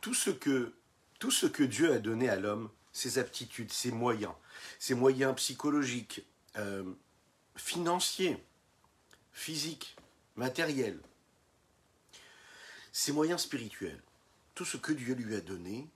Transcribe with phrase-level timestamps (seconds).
[0.00, 4.32] tout ce que, Dieu a donné à l'homme, ses aptitudes, ses moyens,
[4.78, 6.24] ses moyens psychologiques,
[6.56, 6.84] euh,
[7.56, 8.42] financiers,
[9.32, 9.96] physiques,
[10.36, 11.00] matériels,
[12.92, 14.02] ses moyens spirituels,
[14.54, 15.88] tout ce que Dieu lui a donné,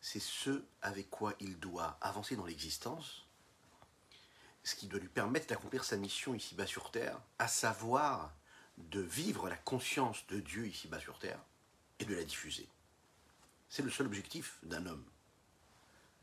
[0.00, 3.26] c'est ce avec quoi il doit avancer dans l'existence,
[4.64, 8.34] ce qui doit lui permettre d'accomplir sa mission ici-bas sur Terre, à savoir
[8.76, 11.40] de vivre la conscience de Dieu ici-bas sur Terre
[11.98, 12.68] et de la diffuser.
[13.68, 15.04] C'est le seul objectif d'un homme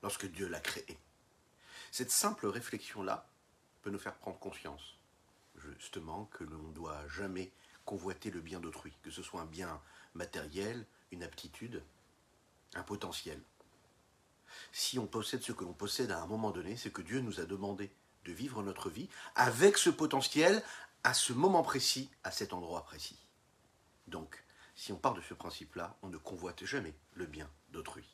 [0.02, 1.00] lorsque Dieu l'a créé.
[1.92, 3.28] Cette simple réflexion-là
[3.82, 4.98] peut nous faire prendre conscience,
[5.80, 7.52] justement, que l'on ne doit jamais
[7.86, 9.82] convoiter le bien d'autrui, que ce soit un bien
[10.14, 11.84] matériel, une aptitude,
[12.74, 13.40] un potentiel.
[14.72, 17.40] Si on possède ce que l'on possède à un moment donné, c'est que Dieu nous
[17.40, 17.92] a demandé
[18.26, 20.64] de vivre notre vie avec ce potentiel
[21.04, 23.20] à ce moment précis, à cet endroit précis.
[24.08, 24.44] Donc,
[24.76, 28.06] si on part de ce principe-là, on ne convoite jamais le bien d'autrui.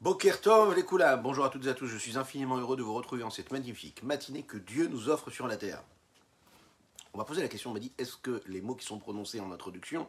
[0.00, 2.94] Bokertov les Kula, bonjour à toutes et à tous, je suis infiniment heureux de vous
[2.94, 5.82] retrouver en cette magnifique matinée que Dieu nous offre sur la terre.
[7.14, 9.40] On va poser la question, on m'a dit, est-ce que les mots qui sont prononcés
[9.40, 10.08] en introduction,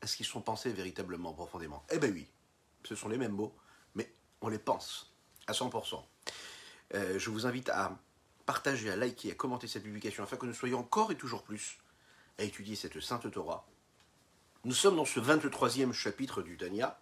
[0.00, 1.84] est-ce qu'ils sont pensés véritablement profondément?
[1.90, 2.26] Eh bien oui,
[2.84, 3.54] ce sont les mêmes mots,
[3.94, 5.12] mais on les pense
[5.46, 6.02] à 100%.
[6.94, 7.98] Euh, je vous invite à
[8.46, 11.78] partager, à liker, à commenter cette publication afin que nous soyons encore et toujours plus
[12.38, 13.66] à étudier cette sainte Torah.
[14.64, 16.98] Nous sommes dans ce 23e chapitre du Tanya,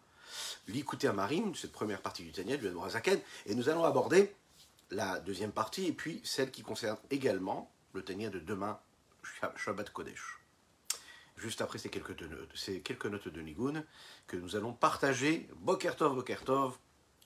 [0.68, 4.34] l'écouter à Marine, cette première partie du Tanya, du Zaken, et nous allons aborder
[4.90, 8.78] la deuxième partie et puis celle qui concerne également le Tanya de demain,
[9.56, 10.40] Shabbat Kodesh.
[11.36, 12.16] Juste après ces quelques,
[12.54, 13.84] ces quelques notes de Nigun
[14.26, 16.78] que nous allons partager, Bokertov, Bokertov,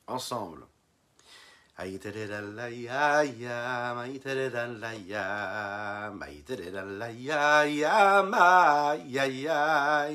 [0.07, 0.67] ensemble.
[1.79, 8.97] Ay terera la ya ya, ay terera la ya, ay terera la ya ya, ma
[8.97, 10.09] ya ya.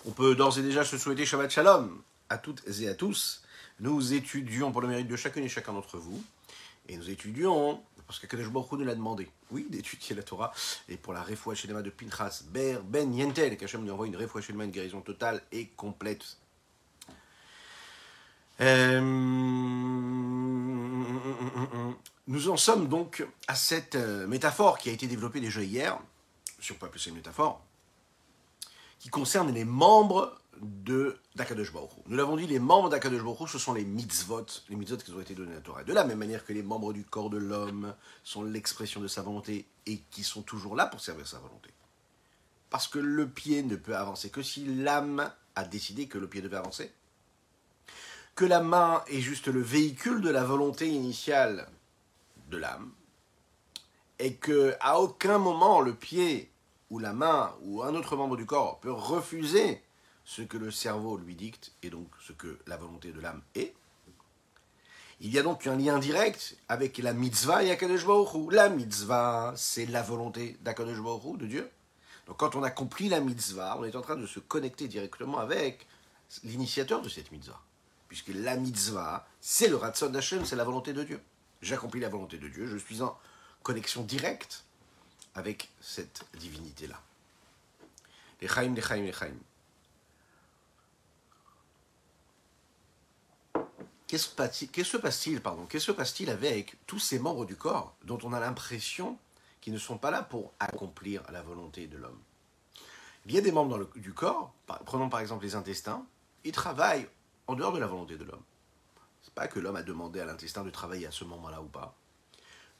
[0.05, 3.41] On peut d'ores et déjà se souhaiter Shabbat Shalom à toutes et à tous.
[3.79, 6.23] Nous étudions pour le mérite de chacun et chacun d'entre vous.
[6.87, 10.53] Et nous étudions, parce que Kadesh Baruch nous l'a demandé, oui, d'étudier la Torah.
[10.87, 14.65] Et pour la Refoua de Pinchas Ber Ben Yentel, qu'Hachem nous envoie une Refoua Shelema,
[14.65, 16.37] une guérison totale et complète.
[18.61, 19.01] Euh...
[22.27, 25.99] Nous en sommes donc à cette euh, métaphore qui a été développée déjà hier,
[26.59, 27.63] si on peut appeler une métaphore,
[29.05, 31.71] qui concerne les membres de d'Akadosh
[32.07, 33.21] Nous l'avons dit, les membres d'Akadosh
[33.51, 35.83] ce sont les mitzvot, les mitzvot qui ont été donnés à Torah.
[35.83, 37.93] De la même manière que les membres du corps de l'homme
[38.23, 41.69] sont l'expression de sa volonté et qui sont toujours là pour servir sa volonté.
[42.71, 46.41] Parce que le pied ne peut avancer que si l'âme a décidé que le pied
[46.41, 46.91] devait avancer.
[48.33, 51.69] Que la main est juste le véhicule de la volonté initiale
[52.49, 52.91] de l'âme,
[54.17, 56.49] et que à aucun moment le pied
[56.89, 59.81] ou la main ou un autre membre du corps peut refuser
[60.23, 63.75] ce que le cerveau lui dicte et donc ce que la volonté de l'âme est,
[65.21, 67.77] Il y a donc un lien direct avec la mitzvah et
[68.51, 70.97] La mitzvah, c'est la volonté d'Akadosh
[71.37, 71.71] de Dieu.
[72.27, 75.87] Donc quand on accomplit la mitzvah, on est en train de se connecter directement avec
[76.43, 77.61] l'initiateur de cette mitzvah.
[78.07, 81.21] Puisque la mitzvah, c'est le Ratzon d'Hachem, c'est la volonté de Dieu.
[81.61, 83.17] J'accomplis la volonté de Dieu, je suis en
[83.63, 84.65] connexion directe
[85.35, 86.99] avec cette divinité-là.
[88.41, 89.35] Les chaim, les chaim, les chaim.
[94.07, 98.19] Qu'est-ce que se passe-t-il pardon Qu'est-ce se passe-t-il avec tous ces membres du corps dont
[98.23, 99.17] on a l'impression
[99.61, 102.19] qu'ils ne sont pas là pour accomplir la volonté de l'homme?
[103.25, 104.53] Il y a des membres du corps,
[104.85, 106.05] prenons par exemple les intestins,
[106.43, 107.07] ils travaillent
[107.47, 108.43] en dehors de la volonté de l'homme.
[109.23, 111.95] C'est pas que l'homme a demandé à l'intestin de travailler à ce moment-là ou pas.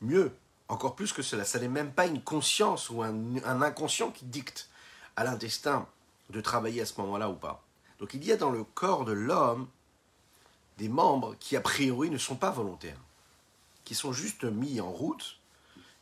[0.02, 0.32] Mieux,
[0.68, 4.70] encore plus que cela, ça n'est même pas une conscience ou un, inconscient qui dicte
[5.16, 5.88] à l'intestin
[6.30, 7.64] de travailler à ce moment-là ou pas.
[8.00, 9.68] Donc il y a dans le corps de l'homme
[10.78, 13.00] des membres qui a priori ne sont pas volontaires,
[13.84, 15.40] qui sont juste mis en route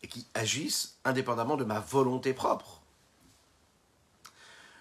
[0.01, 2.81] et qui agissent indépendamment de ma volonté propre.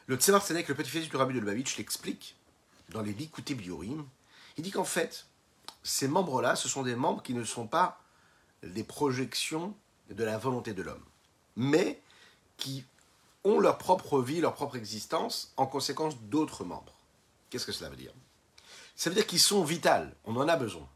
[0.07, 2.37] Le Tzemar Tzedek, le petit-fils du rabbi de Lubavitch, l'explique
[2.91, 4.05] dans les Likuté Biorim.
[4.57, 5.27] Il dit qu'en fait,
[5.83, 8.02] ces membres-là, ce sont des membres qui ne sont pas
[8.63, 9.75] des projections
[10.11, 11.05] de la volonté de l'homme,
[11.57, 12.01] mais
[12.57, 12.85] qui
[13.45, 16.95] ont leur propre vie, leur propre existence en conséquence d'autres membres.
[17.51, 18.13] Qu'est-ce que cela veut dire?
[18.95, 20.15] Ça veut dire qu'ils sont vitales.
[20.25, 20.89] On en a besoin.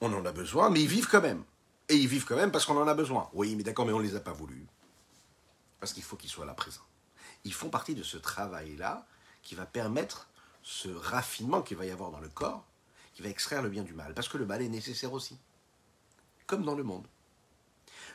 [0.00, 1.44] On en a besoin, mais ils vivent quand même.
[1.88, 3.28] Et ils vivent quand même parce qu'on en a besoin.
[3.32, 4.66] Oui, mais d'accord, mais on ne les a pas voulu.
[5.80, 6.86] Parce qu'il faut qu'ils soient là présents.
[7.44, 9.06] Ils font partie de ce travail-là
[9.42, 10.28] qui va permettre
[10.62, 12.64] ce raffinement qu'il va y avoir dans le corps,
[13.14, 14.14] qui va extraire le bien du mal.
[14.14, 15.38] Parce que le mal est nécessaire aussi.
[16.50, 17.06] Comme dans le monde.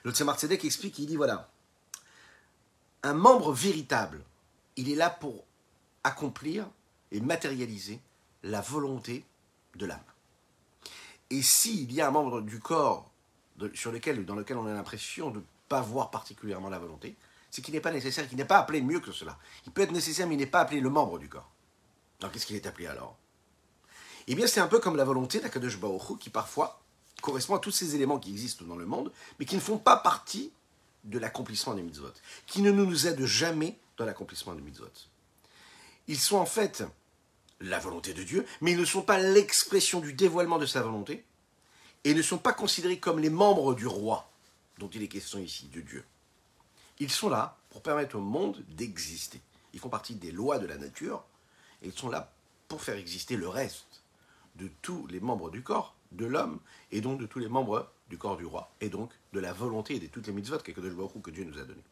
[0.04, 1.50] Le Tzemar Tzedek explique, il dit voilà,
[3.02, 4.26] un membre véritable,
[4.76, 5.46] il est là pour
[6.04, 6.70] accomplir
[7.14, 8.02] et matérialiser
[8.44, 9.24] la volonté
[9.76, 10.04] de l'âme.
[11.30, 13.10] Et s'il y a un membre du corps
[13.74, 17.16] sur lequel, dans lequel on a l'impression de ne pas voir particulièrement la volonté,
[17.52, 19.40] c'est qu'il n'est pas nécessaire, qu'il n'est pas appelé mieux que cela.
[19.66, 21.50] Il peut être nécessaire, mais il n'est pas appelé le membre du corps.
[22.20, 23.16] Alors qu'est-ce qu'il est appelé alors?
[24.28, 26.82] Eh bien, c'est un peu comme la volonté d'Akadosh Baruch qui parfois
[27.22, 29.98] correspond à tous ces éléments qui existent dans le monde, mais qui ne font pas
[29.98, 30.52] partie
[31.04, 32.14] de l'accomplissement des mitzvot,
[32.48, 34.92] qui ne nous aident jamais dans l'accomplissement des mitzvot.
[36.08, 36.84] Ils sont en fait
[37.62, 41.24] la volonté de Dieu, mais ils ne sont pas l'expression du dévoilement de sa volonté,
[42.04, 44.30] et ne sont pas considérés comme les membres du roi,
[44.78, 46.04] dont il est question ici, de Dieu.
[47.00, 49.42] Ils sont là pour permettre au monde d'exister.
[49.74, 51.24] Ils font partie des lois de la nature,
[51.82, 52.32] et ils sont là
[52.68, 53.95] pour faire exister le reste
[54.56, 56.60] de tous les membres du corps de l'homme,
[56.92, 59.96] et donc de tous les membres du corps du roi, et donc de la volonté
[59.96, 61.84] et de toutes les mitzvot que Dieu nous a données.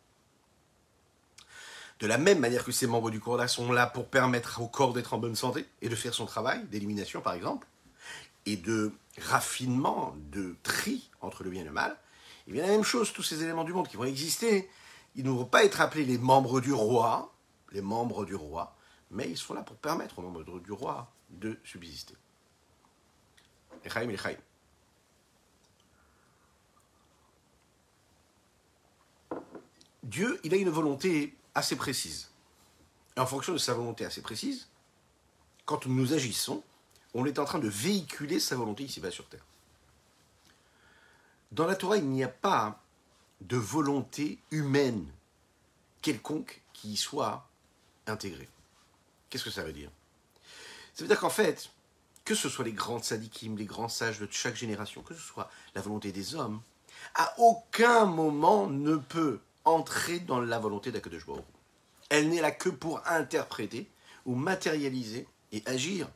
[1.99, 4.93] De la même manière que ces membres du corps-là sont là pour permettre au corps
[4.93, 7.67] d'être en bonne santé et de faire son travail, d'élimination par exemple,
[8.45, 11.91] et de raffinement, de tri entre le bien et le mal,
[12.45, 14.69] et eh bien la même chose, tous ces éléments du monde qui vont exister,
[15.15, 17.33] ils ne vont pas être appelés les membres du roi,
[17.71, 18.75] les membres du roi,
[19.11, 22.15] mais ils sont là pour permettre aux membres du roi de subsister.
[30.03, 32.29] Dieu, il a une volonté assez précise.
[33.15, 34.67] Et en fonction de sa volonté assez précise,
[35.65, 36.63] quand nous agissons,
[37.13, 39.45] on est en train de véhiculer sa volonté ici-bas sur Terre.
[41.51, 42.81] Dans la Torah, il n'y a pas
[43.41, 45.05] de volonté humaine
[46.01, 47.47] quelconque qui y soit
[48.07, 48.49] intégrée.
[49.29, 49.89] Qu'est-ce que ça veut dire?
[50.93, 51.69] Ça veut dire qu'en fait,
[52.25, 55.49] que ce soit les grands tzadikim, les grands sages de chaque génération, que ce soit
[55.75, 56.61] la volonté des hommes,
[57.15, 61.25] à aucun moment ne peut entrer dans la volonté d'Akadosh.
[62.09, 63.89] Elle n'est là que pour interpréter
[64.25, 66.07] ou matérialiser et agir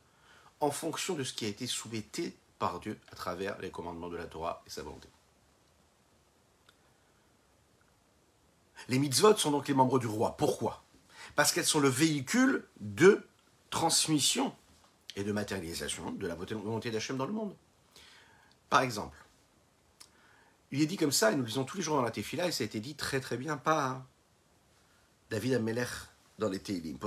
[0.60, 4.18] en fonction de ce qui a été souhaité par Dieu à travers les commandements de
[4.18, 5.08] la Torah et sa volonté.
[8.90, 10.38] Les mitzvot sont donc les membres du roi.
[10.38, 10.84] Pourquoi?
[11.36, 13.28] Parce qu'elles sont le véhicule de
[13.70, 14.56] transmission
[15.18, 17.56] et de matérialisation de la volonté d'Hachem dans le monde.
[18.70, 19.18] Par exemple,
[20.72, 22.48] il est dit comme ça, et nous le lisons tous les jours dans la Tefila,
[22.48, 24.06] et ça a été dit très très bien par
[25.32, 25.90] David Amelech
[26.38, 26.98] dans les Teilim.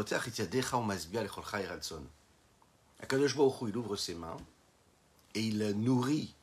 [3.02, 4.36] Akadosh Baruch il ouvre ses mains
[5.34, 6.34] et il nourrit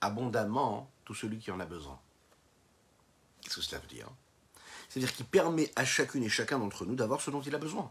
[0.00, 1.98] abondamment tout celui qui en a besoin.
[3.40, 4.08] Qu'est-ce que cela veut dire?
[4.88, 7.90] C'est-à-dire qu'il permet à chacune et chacun d'entre nous d'avoir ce dont il a besoin.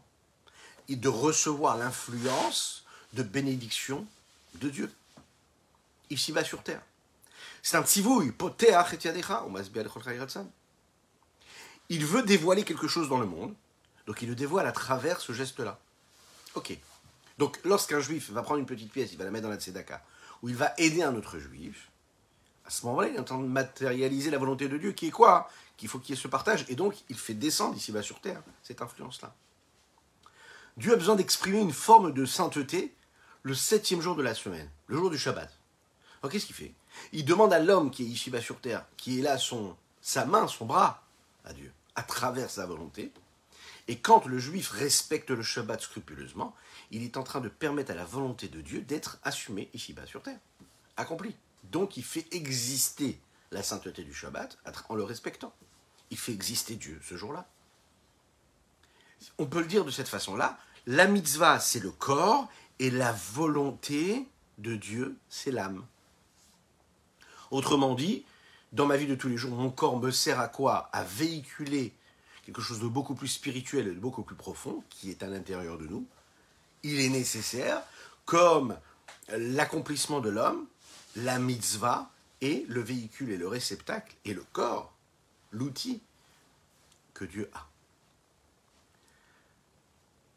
[0.89, 4.05] Et de recevoir l'influence de bénédiction
[4.55, 4.91] de Dieu.
[6.09, 6.81] Ici-bas sur terre.
[7.61, 8.33] C'est un tzivouille.
[11.89, 13.55] Il veut dévoiler quelque chose dans le monde,
[14.05, 15.79] donc il le dévoile à travers ce geste-là.
[16.55, 16.77] Ok.
[17.37, 20.03] Donc, lorsqu'un juif va prendre une petite pièce, il va la mettre dans la tzedaka,
[20.41, 21.89] ou il va aider un autre juif,
[22.65, 25.11] à ce moment-là, il est en train de matérialiser la volonté de Dieu, qui est
[25.11, 25.49] quoi?
[25.75, 28.41] Qu'il faut qu'il y ait ce partage, et donc il fait descendre ici-bas sur terre
[28.61, 29.33] cette influence-là.
[30.75, 32.95] Dieu a besoin d'exprimer une forme de sainteté
[33.43, 35.51] le septième jour de la semaine, le jour du Shabbat.
[36.21, 36.73] Alors qu'est-ce qu'il fait?
[37.11, 40.47] Il demande à l'homme qui est ici-bas sur terre, qui est là son, sa main,
[40.47, 41.03] son bras,
[41.45, 43.11] à Dieu, à travers sa volonté.
[43.87, 46.55] Et quand le juif respecte le Shabbat scrupuleusement,
[46.89, 50.23] il est en train de permettre à la volonté de Dieu d'être assumée ici-bas sur
[50.23, 50.39] terre,
[50.97, 51.35] accomplie.
[51.65, 53.19] Donc il fait exister
[53.51, 54.57] la sainteté du Shabbat
[54.89, 55.53] en le respectant.
[56.09, 57.47] Il fait exister Dieu ce jour-là.
[59.37, 62.49] On peut le dire de cette façon-là, la mitzvah c'est le corps
[62.79, 64.27] et la volonté
[64.57, 65.85] de Dieu c'est l'âme.
[67.51, 68.25] Autrement dit,
[68.71, 70.89] dans ma vie de tous les jours, mon corps me sert à quoi?
[70.91, 71.93] À véhiculer
[72.45, 75.77] quelque chose de beaucoup plus spirituel et de beaucoup plus profond qui est à l'intérieur
[75.77, 76.05] de nous.
[76.81, 77.81] Il est nécessaire,
[78.25, 78.77] comme
[79.29, 80.65] l'accomplissement de l'homme,
[81.15, 82.09] la mitzvah
[82.41, 84.91] est le véhicule et le réceptacle et le corps,
[85.51, 86.01] l'outil
[87.13, 87.67] que Dieu a.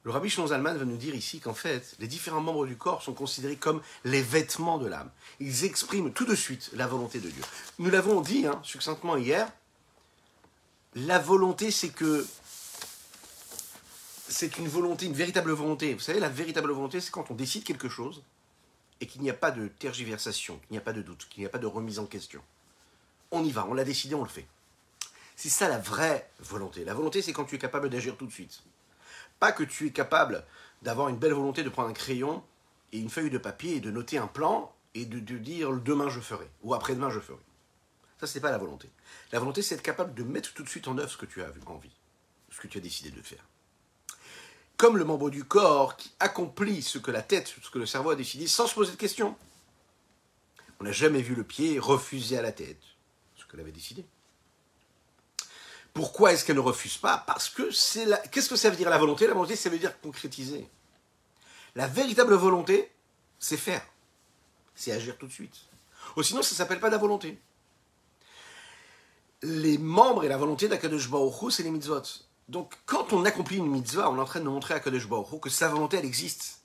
[0.06, 3.12] Le rabbi Zalman va nous dire ici qu'en fait, les différents membres du corps sont
[3.12, 5.10] considérés comme les vêtements de l'âme.
[5.40, 7.42] Ils expriment tout de suite la volonté de Dieu.
[7.80, 9.50] Nous l'avons dit hein, succinctement hier,
[10.94, 12.24] la volonté c'est que
[14.28, 15.94] c'est une volonté, une véritable volonté.
[15.94, 18.22] Vous savez, la véritable volonté, c'est quand on décide quelque chose,
[19.00, 21.46] et qu'il n'y a pas de tergiversation, qu'il n'y a pas de doute, qu'il n'y
[21.46, 22.42] a pas de remise en question.
[23.32, 24.46] On y va, on l'a décidé, on le fait.
[25.34, 26.84] C'est ça la vraie volonté.
[26.84, 28.62] La volonté, c'est quand tu es capable d'agir tout de suite.
[29.38, 30.44] Pas que tu es capable
[30.82, 32.42] d'avoir une belle volonté de prendre un crayon
[32.92, 36.20] et une feuille de papier et de noter un plan et de, dire demain je
[36.20, 37.40] ferai ou après-demain je ferai.
[38.18, 38.88] Ça, c'est pas la volonté.
[39.32, 41.42] La volonté, c'est être capable de mettre tout de suite en œuvre ce que tu
[41.42, 41.92] as envie,
[42.50, 43.44] ce que tu as décidé de faire
[44.76, 48.10] comme le membre du corps qui accomplit ce que la tête, ce que le cerveau
[48.10, 49.36] a décidé sans se poser de questions.
[50.80, 52.82] On n'a jamais vu le pied refuser à la tête
[53.36, 54.04] ce qu'elle avait décidé.
[55.96, 57.24] Pourquoi est-ce qu'elle ne refuse pas?
[57.26, 58.18] Parce que c'est la...
[58.18, 58.90] Qu'est-ce que ça veut dire?
[58.90, 60.68] La volonté La volonté, ça veut dire concrétiser.
[61.74, 62.92] La véritable volonté,
[63.38, 63.82] c'est faire.
[64.74, 65.54] C'est agir tout de suite.
[66.22, 67.40] Sinon, ça ne s'appelle pas la volonté.
[69.40, 72.02] Les membres et la volonté d'Akadosh Baruch c'est les mitzvot.
[72.50, 75.40] Donc, quand on accomplit une mitzvah, on est en train de montrer à Kadesh Baruch
[75.40, 76.60] que sa volonté, elle existe.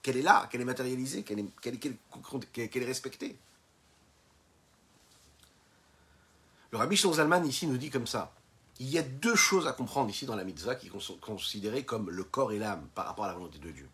[0.00, 3.36] Qu'elle est là, qu'elle est matérialisée, qu'elle est, respectée.
[6.70, 8.32] Le rabbi Zalman ici nous dit comme ça.
[8.80, 12.10] Il y a deux choses à comprendre ici dans la mitzvah qui sont considérées comme
[12.10, 13.88] le corps et l'âme par rapport à la volonté de Dieu.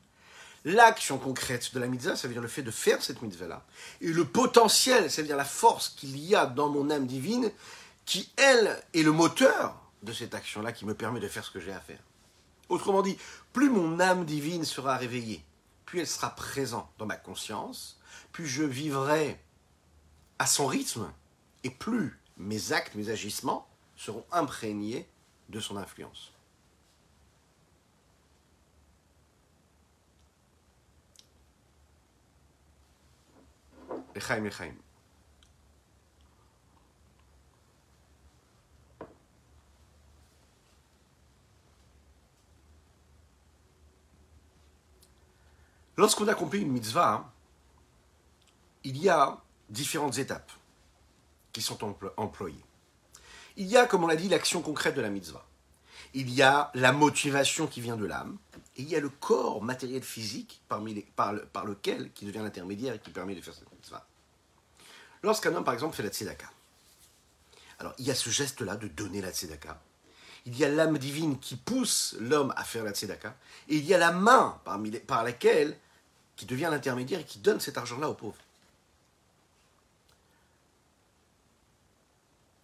[0.64, 3.64] L'action concrète de la mitzvah, ça veut dire le fait de faire cette mitzvah-là.
[4.00, 7.50] Et le potentiel, ça veut dire la force qu'il y a dans mon âme divine,
[8.06, 11.60] qui, elle, est le moteur de cette action-là qui me permet de faire ce que
[11.60, 12.00] j'ai à faire.
[12.68, 13.18] Autrement dit,
[13.52, 15.44] plus mon âme divine sera réveillée,
[15.84, 17.98] plus elle sera présente dans ma conscience,
[18.32, 19.38] plus je vivrai
[20.38, 21.10] à son rythme,
[21.62, 25.08] et plus mes actes, mes agissements seront imprégnés
[25.48, 26.32] de son influence.
[45.96, 47.32] Lorsqu'on accomplit une mitzvah,
[48.82, 50.50] il y a différentes étapes
[51.52, 51.78] qui sont
[52.16, 52.64] employées.
[53.56, 55.46] Il y a, comme on l'a dit, l'action concrète de la mitzvah.
[56.12, 58.38] Il y a la motivation qui vient de l'âme.
[58.76, 63.10] Et il y a le corps matériel physique par, lequel, qui devient l'intermédiaire et qui
[63.10, 64.06] permet de faire cette mitzvah.
[65.22, 66.50] Lorsqu'un homme, par exemple, fait la tzedaka,
[67.78, 69.80] alors il y a ce geste-là de donner la tzedaka.
[70.46, 73.36] Il y a l'âme divine qui pousse l'homme à faire la tzedaka.
[73.68, 74.60] Et il y a la main
[75.06, 75.78] par laquelle
[76.36, 78.43] qui devient l'intermédiaire et qui donne cet argent-là aux pauvres.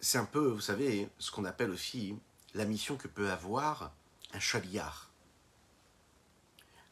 [0.01, 2.17] C'est un peu, vous savez, ce qu'on appelle aussi
[2.53, 3.93] la mission que peut avoir
[4.33, 5.09] un chaliard.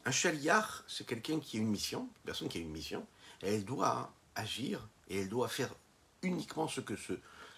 [0.06, 3.06] Un chaliard, c'est quelqu'un qui a une mission, une personne qui a une mission,
[3.42, 5.74] elle doit agir et elle doit faire
[6.22, 6.94] uniquement ce que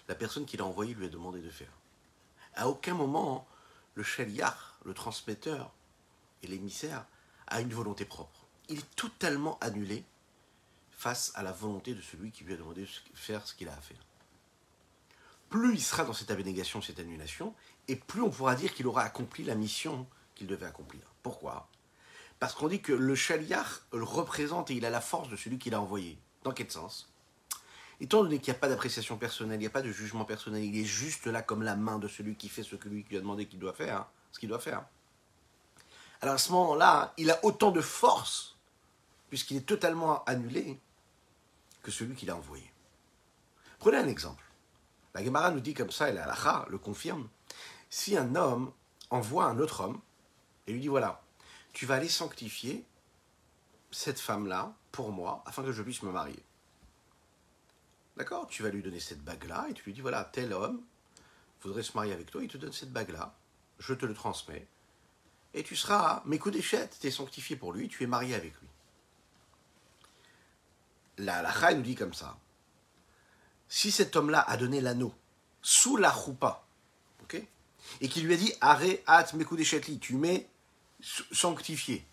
[0.08, 1.72] la personne qui l'a envoyé lui a demandé de faire.
[2.54, 3.46] À aucun moment,
[3.94, 5.72] le chaliard, le transmetteur
[6.42, 7.06] et l'émissaire
[7.46, 10.04] a une volonté propre il est totalement annulé
[10.90, 13.74] face à la volonté de celui qui lui a demandé de faire ce qu'il a
[13.74, 14.02] à faire.
[15.52, 17.54] Plus il sera dans cette abnégation, cette annulation,
[17.86, 21.02] et plus on pourra dire qu'il aura accompli la mission qu'il devait accomplir.
[21.22, 21.68] Pourquoi?
[22.38, 25.68] Parce qu'on dit que le chaliar représente et il a la force de celui qui
[25.68, 26.18] l'a envoyé.
[26.42, 27.12] Dans quel sens?
[28.00, 30.64] Étant donné qu'il n'y a pas d'appréciation personnelle, il n'y a pas de jugement personnel,
[30.64, 33.18] il est juste là comme la main de celui qui fait ce que lui lui
[33.18, 34.86] a demandé qu'il doit faire, ce qu'il doit faire.
[36.22, 38.56] Alors à ce moment-là, il a autant de force,
[39.28, 40.80] puisqu'il est totalement annulé,
[41.82, 42.72] que celui qu'il a envoyé.
[43.78, 44.42] Prenez un exemple.
[45.14, 47.28] La Gemara nous dit comme ça, et la Lacha le confirme.
[47.90, 48.72] Si un homme
[49.10, 50.00] envoie un autre homme
[50.66, 51.22] et lui dit voilà,
[51.72, 52.84] tu vas aller sanctifier
[53.90, 56.42] cette femme-là pour moi afin que je puisse me marier.
[58.16, 58.46] D'accord?
[58.46, 60.82] Tu vas lui donner cette bague-là et tu lui dis voilà, tel homme
[61.62, 63.34] voudrait se marier avec toi, il te donne cette bague-là,
[63.78, 64.66] je te le transmets,
[65.54, 68.52] et tu seras mes coups d'échette, tu es sanctifié pour lui, tu es marié avec
[68.60, 68.68] lui.
[71.18, 72.36] La Lacha nous dit comme ça
[73.74, 75.14] si cet homme-là a donné l'anneau
[75.62, 76.62] sous la choupa,
[78.00, 80.46] et qu'il lui a dit Arrête, mes d'échetli, tu mets
[81.32, 82.04] sanctifié.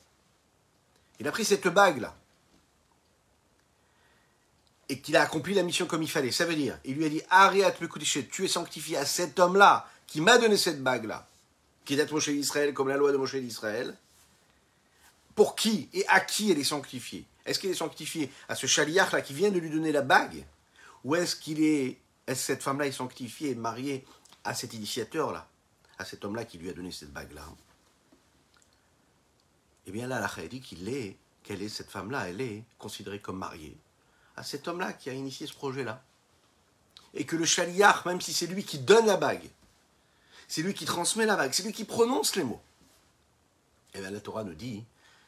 [1.20, 2.16] Il a pris cette bague-là.
[4.88, 6.32] Et qu'il a accompli la mission comme il fallait.
[6.32, 9.06] Ça veut dire, il lui a dit Arrête, mes coups d'échet, tu es sanctifié à
[9.06, 11.28] cet homme-là qui m'a donné cette bague-là,
[11.84, 13.96] qui est d'être Moshe d'Israël, comme la loi de Moshe d'Israël.
[15.36, 19.22] Pour qui et à qui elle est sanctifiée Est-ce qu'elle est sanctifiée à ce chaliach-là
[19.22, 20.46] qui vient de lui donner la bague
[21.04, 24.06] ou est-ce qu'il est, est-ce que cette femme-là est sanctifiée et mariée
[24.44, 25.48] à cet initiateur-là,
[25.98, 27.46] à cet homme-là qui lui a donné cette bague-là
[29.86, 33.38] Eh bien là, la dit qu'il est, qu'elle est cette femme-là, elle est considérée comme
[33.38, 33.78] mariée
[34.40, 36.02] à cet homme-là qui a initié ce projet-là.
[37.14, 39.50] Et que le chaliar, même si c'est lui qui donne la bague,
[40.48, 42.62] c'est lui qui transmet la bague, c'est lui qui prononce les mots.
[43.94, 44.86] Eh bien la Torah nous dit,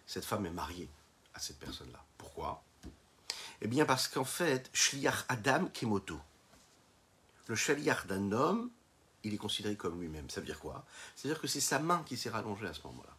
[0.07, 0.89] cette femme est mariée
[1.33, 2.01] à cette personne-là.
[2.17, 2.63] Pourquoi?
[3.62, 6.20] Eh bien, parce qu'en fait, Shliach Adam Kemoto,
[7.48, 8.72] le Shliach d'un homme,
[9.24, 10.30] il est considéré comme lui-même.
[10.30, 10.84] Ça veut dire quoi?
[11.15, 13.15] C'est-à-dire que c'est sa main qui s'est rallongée à ce moment-là.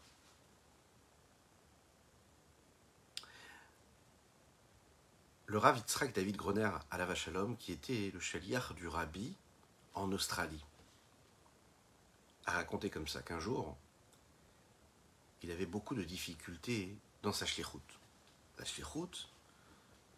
[5.46, 9.36] Le Rav Yitzhak David Groner à la Vachalom, qui était le Shaliach du Rabbi
[9.94, 10.64] en Australie,
[12.46, 13.76] a raconté comme ça qu'un jour,
[15.42, 17.78] il avait beaucoup de difficultés dans sa shlichut.
[18.58, 19.28] La shlichut,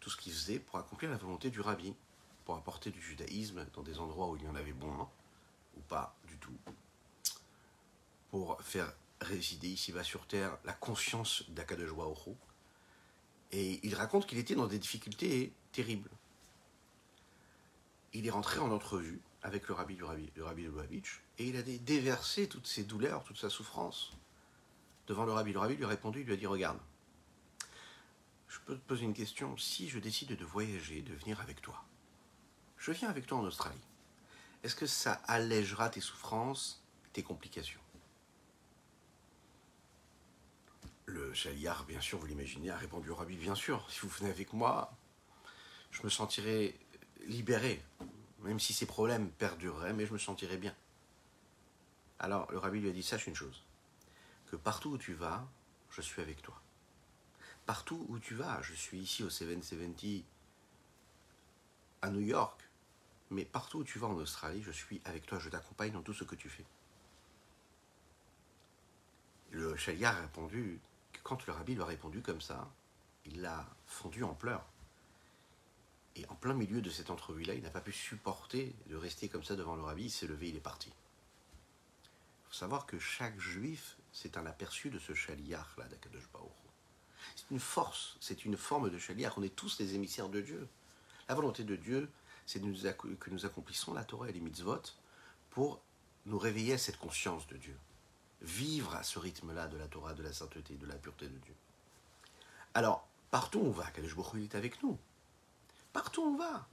[0.05, 1.95] tout ce qu'il faisait pour accomplir la volonté du rabbi,
[2.45, 5.07] pour apporter du judaïsme dans des endroits où il y en avait bon,
[5.75, 6.55] ou pas du tout,
[8.29, 12.37] pour faire résider ici-bas sur terre la conscience d'Akadosh Ocho.
[13.51, 16.11] Et il raconte qu'il était dans des difficultés terribles.
[18.13, 21.47] Il est rentré en entrevue avec le rabbi du rabbi, le rabbi de Lubavitch, et
[21.47, 24.11] il a déversé toutes ses douleurs, toute sa souffrance
[25.07, 25.51] devant le rabbi.
[25.51, 26.77] Le rabbi lui a répondu, il lui a dit Regarde,
[28.55, 29.57] je peux te poser une question.
[29.57, 31.83] Si je décide de voyager, de venir avec toi,
[32.77, 33.83] je viens avec toi en Australie.
[34.63, 37.81] Est-ce que ça allègera tes souffrances, tes complications?
[41.05, 44.29] Le chaliar, bien sûr, vous l'imaginez, a répondu au rabbi, bien sûr, si vous venez
[44.29, 44.95] avec moi,
[45.91, 46.79] je me sentirai
[47.27, 47.83] libéré,
[48.39, 50.73] même si ces problèmes perdureraient, mais je me sentirai bien.
[52.19, 53.63] Alors le rabbi lui a dit, sache une chose,
[54.47, 55.45] que partout où tu vas,
[55.91, 56.59] je suis avec toi
[57.65, 58.61] partout où tu vas.
[58.61, 60.23] Je suis ici au 770
[62.01, 62.61] à New York,
[63.29, 66.13] mais partout où tu vas en Australie, je suis avec toi, je t'accompagne dans tout
[66.13, 66.65] ce que tu fais.
[69.51, 70.79] Le chaliar a répondu
[71.23, 72.69] quand le rabbi lui a répondu comme ça,
[73.25, 74.65] il l'a fondu en pleurs.
[76.15, 79.43] Et en plein milieu de cette entrevue-là, il n'a pas pu supporter de rester comme
[79.43, 80.89] ça devant le rabbi, il s'est levé, il est parti.
[80.89, 86.64] Il faut savoir que chaque juif, c'est un aperçu de ce chaliar-là d'Akadosh Baruch
[87.35, 89.33] c'est une force, c'est une forme de chaliar.
[89.37, 90.67] On est tous les émissaires de Dieu.
[91.27, 92.09] La volonté de Dieu,
[92.45, 94.81] c'est que nous accomplissons la Torah et les mitzvot
[95.49, 95.81] pour
[96.25, 97.77] nous réveiller à cette conscience de Dieu.
[98.41, 101.55] Vivre à ce rythme-là de la Torah, de la sainteté, de la pureté de Dieu.
[102.73, 104.97] Alors, partout où on va, Kadesh Baruch est avec nous.
[105.93, 106.67] Partout où on va.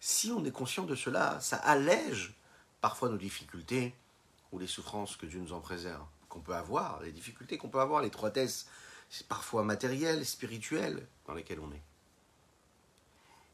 [0.00, 2.34] Si on est conscient de cela, ça allège
[2.80, 3.94] parfois nos difficultés
[4.52, 7.80] ou les souffrances que Dieu nous en préserve, qu'on peut avoir, les difficultés qu'on peut
[7.80, 8.68] avoir, l'étroitesse
[9.28, 11.82] parfois matériel, spirituel dans lesquels on est.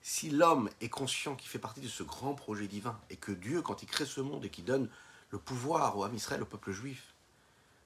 [0.03, 3.62] Si l'homme est conscient qu'il fait partie de ce grand projet divin et que Dieu,
[3.62, 4.90] quand il crée ce monde et qu'il donne
[5.31, 7.14] le pouvoir au Ham Israël, au peuple juif,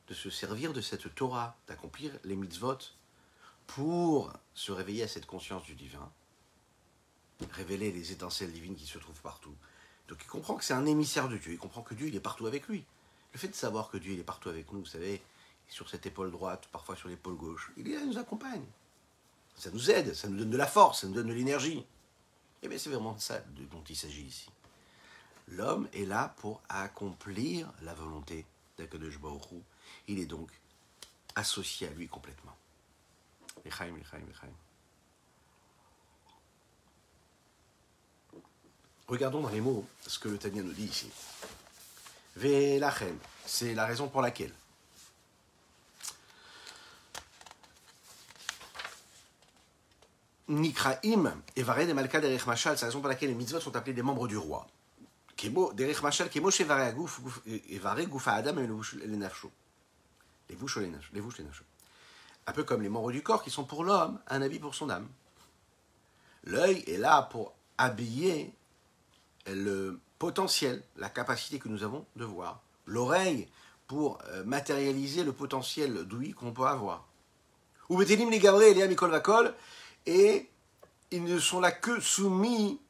[0.08, 2.78] de se servir de cette Torah, d'accomplir les mitzvot
[3.66, 6.10] pour se réveiller à cette conscience du divin,
[7.52, 9.54] révéler les étincelles divines qui se trouvent partout.
[10.08, 12.20] Donc il comprend que c'est un émissaire de Dieu, il comprend que Dieu il est
[12.20, 12.84] partout avec lui.
[13.32, 15.22] Le fait de savoir que Dieu il est partout avec nous, vous savez,
[15.68, 17.70] sur cette épaule droite, parfois sur l'épaule gauche.
[17.76, 18.64] Il nous accompagne.
[19.56, 21.78] Ça nous aide, ça nous donne de la force, ça nous donne de l'énergie.
[21.78, 21.86] Et
[22.64, 24.50] eh bien c'est vraiment ça dont il s'agit ici.
[25.48, 28.44] L'homme est là pour accomplir la volonté
[28.78, 29.42] d'Akadosh Baruch
[30.06, 30.50] Il est donc
[31.34, 32.56] associé à lui complètement.
[39.06, 41.10] Regardons dans les mots ce que le Tania nous dit ici.
[42.36, 44.52] Velachem, c'est la raison pour laquelle.
[50.48, 54.02] Nikraim, et Malka derech Machal, c'est la raison pour laquelle les mitzvot sont appelés des
[54.02, 54.66] membres du roi.
[55.36, 56.94] Kemo, derech Kemo Shevare
[57.70, 59.50] Evare Gufa Adam et les Nafsho.
[60.48, 61.64] Les vouches les Nafsho.
[62.46, 64.88] Un peu comme les membres du corps qui sont pour l'homme un habit pour son
[64.88, 65.06] âme.
[66.44, 68.54] L'œil est là pour habiller
[69.46, 72.62] le potentiel, la capacité que nous avons de voir.
[72.86, 73.48] L'oreille
[73.86, 77.06] pour euh, matérialiser le potentiel d'ouïe qu'on peut avoir.
[77.88, 79.54] Ou Betelim les Gabriel et Amikol Vakol,
[80.06, 80.48] et
[81.10, 82.80] ils ne sont là que soumis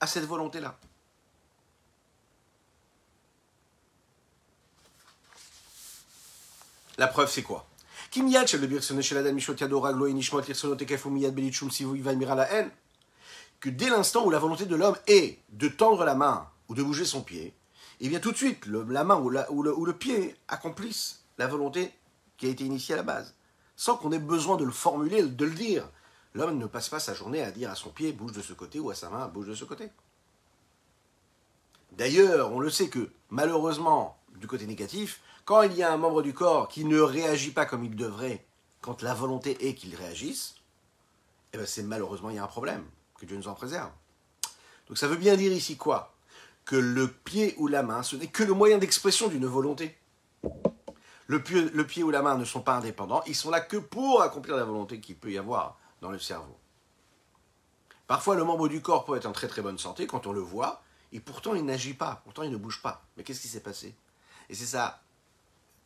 [0.00, 0.76] à cette volonté-là.
[6.96, 7.66] La preuve, c'est quoi?
[8.12, 8.20] Que
[13.70, 17.04] dès l'instant où la volonté de l'homme est de tendre la main ou de bouger
[17.04, 17.54] son pied,
[18.00, 21.92] et eh bien tout de suite, la main ou, ou, le, pied accomplissent la volonté
[22.36, 23.34] qui a été initiée à la base,
[23.76, 25.88] sans qu'on ait besoin de le formuler, de le dire.
[26.34, 28.80] L'homme ne passe pas sa journée à dire à son pied bouge de ce côté
[28.80, 29.88] ou à sa main bouge de ce côté.
[31.92, 36.22] D'ailleurs, on le sait que malheureusement, du côté négatif, quand il y a un membre
[36.22, 38.44] du corps qui ne réagit pas comme il devrait,
[38.80, 40.56] quand la volonté est qu'il réagisse,
[41.52, 42.84] eh ben c'est malheureusement il y a un problème.
[43.16, 43.92] Que Dieu nous en préserve.
[44.88, 46.16] Donc ça veut bien dire ici quoi?
[46.64, 49.96] Que le pied ou la main, ce n'est que le moyen d'expression d'une volonté.
[51.28, 53.76] Le pied, le pied ou la main ne sont pas indépendants, ils sont là que
[53.76, 56.56] pour accomplir la volonté qu'il peut y avoir dans le cerveau.
[58.06, 60.40] Parfois, le membre du corps peut être en très très bonne santé quand on le
[60.40, 63.02] voit, et pourtant il n'agit pas, pourtant il ne bouge pas.
[63.16, 63.96] Mais qu'est-ce qui s'est passé?
[64.50, 65.00] Et c'est ça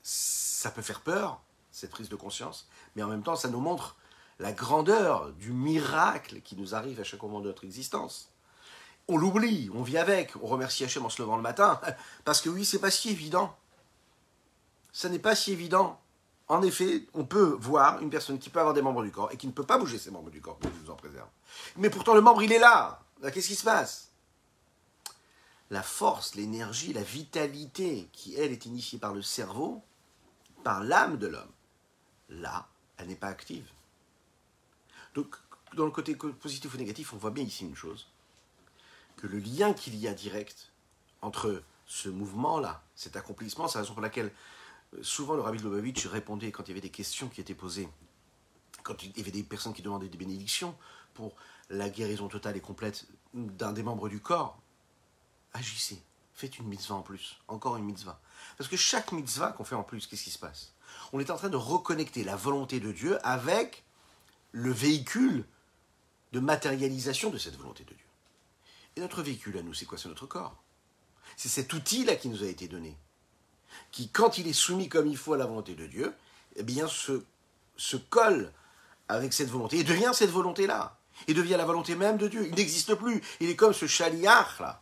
[0.03, 3.97] ça peut faire peur, cette prise de conscience, mais en même temps, ça nous montre
[4.39, 8.33] la grandeur du miracle qui nous arrive à chaque moment de notre existence.
[9.07, 11.81] On l'oublie, on vit avec, on remercie Hachem en se levant le matin,
[12.25, 13.57] parce que oui, c'est pas si évident.
[14.93, 16.01] Ça n'est pas si évident.
[16.49, 19.37] En effet, on peut voir une personne qui peut avoir des membres du corps et
[19.37, 21.29] qui ne peut pas bouger ses membres du corps, que Dieu nous en préserve.
[21.77, 23.03] Mais pourtant, le membre, il est là.
[23.23, 24.09] Qu'est-ce qui se passe?
[25.71, 29.83] La force, l'énergie, la vitalité qui, elle, est initiée par le cerveau,
[30.65, 31.53] par l'âme de l'homme.
[32.31, 33.69] Là, elle n'est pas active.
[35.15, 35.37] Donc,
[35.75, 38.09] dans le côté positif ou négatif, on voit bien ici une chose,
[39.17, 40.73] que le lien qu'il y a direct
[41.21, 44.33] entre ce mouvement-là, cet accomplissement, c'est la raison pour laquelle
[45.03, 47.89] souvent le rabbi Lubavitch répondait quand il y avait des questions qui étaient posées,
[48.83, 50.77] quand il y avait des personnes qui demandaient des bénédictions
[51.15, 51.35] pour
[51.71, 54.59] la guérison totale et complète d'un des membres du corps,
[55.53, 58.21] agissez, faites une mitzvah en plus, encore une mitzvah.
[58.57, 60.73] Parce que chaque mitzvah qu'on fait en plus, qu'est-ce qui se passe?
[61.13, 63.85] On est en train de reconnecter la volonté de Dieu avec
[64.53, 65.47] le véhicule
[66.33, 68.07] de matérialisation de cette volonté de Dieu.
[68.97, 69.99] Et notre véhicule à nous, c'est quoi?
[69.99, 70.63] C'est notre corps.
[71.37, 72.97] C'est cet outil-là qui nous a été donné,
[73.91, 76.15] qui, quand il est soumis comme il faut à la volonté de Dieu,
[76.57, 77.23] eh bien, se,
[77.77, 78.53] se colle
[79.09, 80.97] avec cette volonté et devient cette volonté-là.
[81.27, 82.47] Et devient la volonté même de Dieu.
[82.47, 83.21] Il n'existe plus.
[83.41, 84.81] Il est comme ce chaliard là,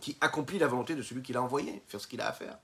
[0.00, 2.58] qui accomplit la volonté de celui qui l'a envoyé, faire ce qu'il a à faire.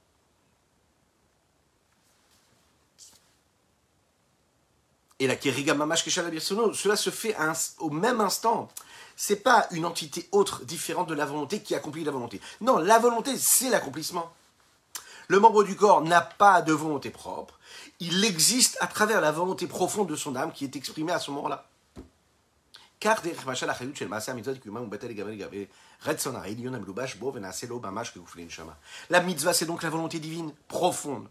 [5.19, 7.37] et la Keriga Mamash cela se fait
[7.79, 8.69] au même instant.
[9.17, 12.41] C'est pas une entité autre, différente de la volonté, qui accomplit la volonté.
[12.61, 14.33] Non, la volonté, c'est l'accomplissement.
[15.29, 17.59] Le membre du corps n'a pas de volonté propre.
[18.01, 21.31] Il existe à travers la volonté profonde de son âme qui est exprimée à ce
[21.31, 21.67] moment-là.
[29.11, 31.29] La mitzvah, c'est donc la volonté divine profonde.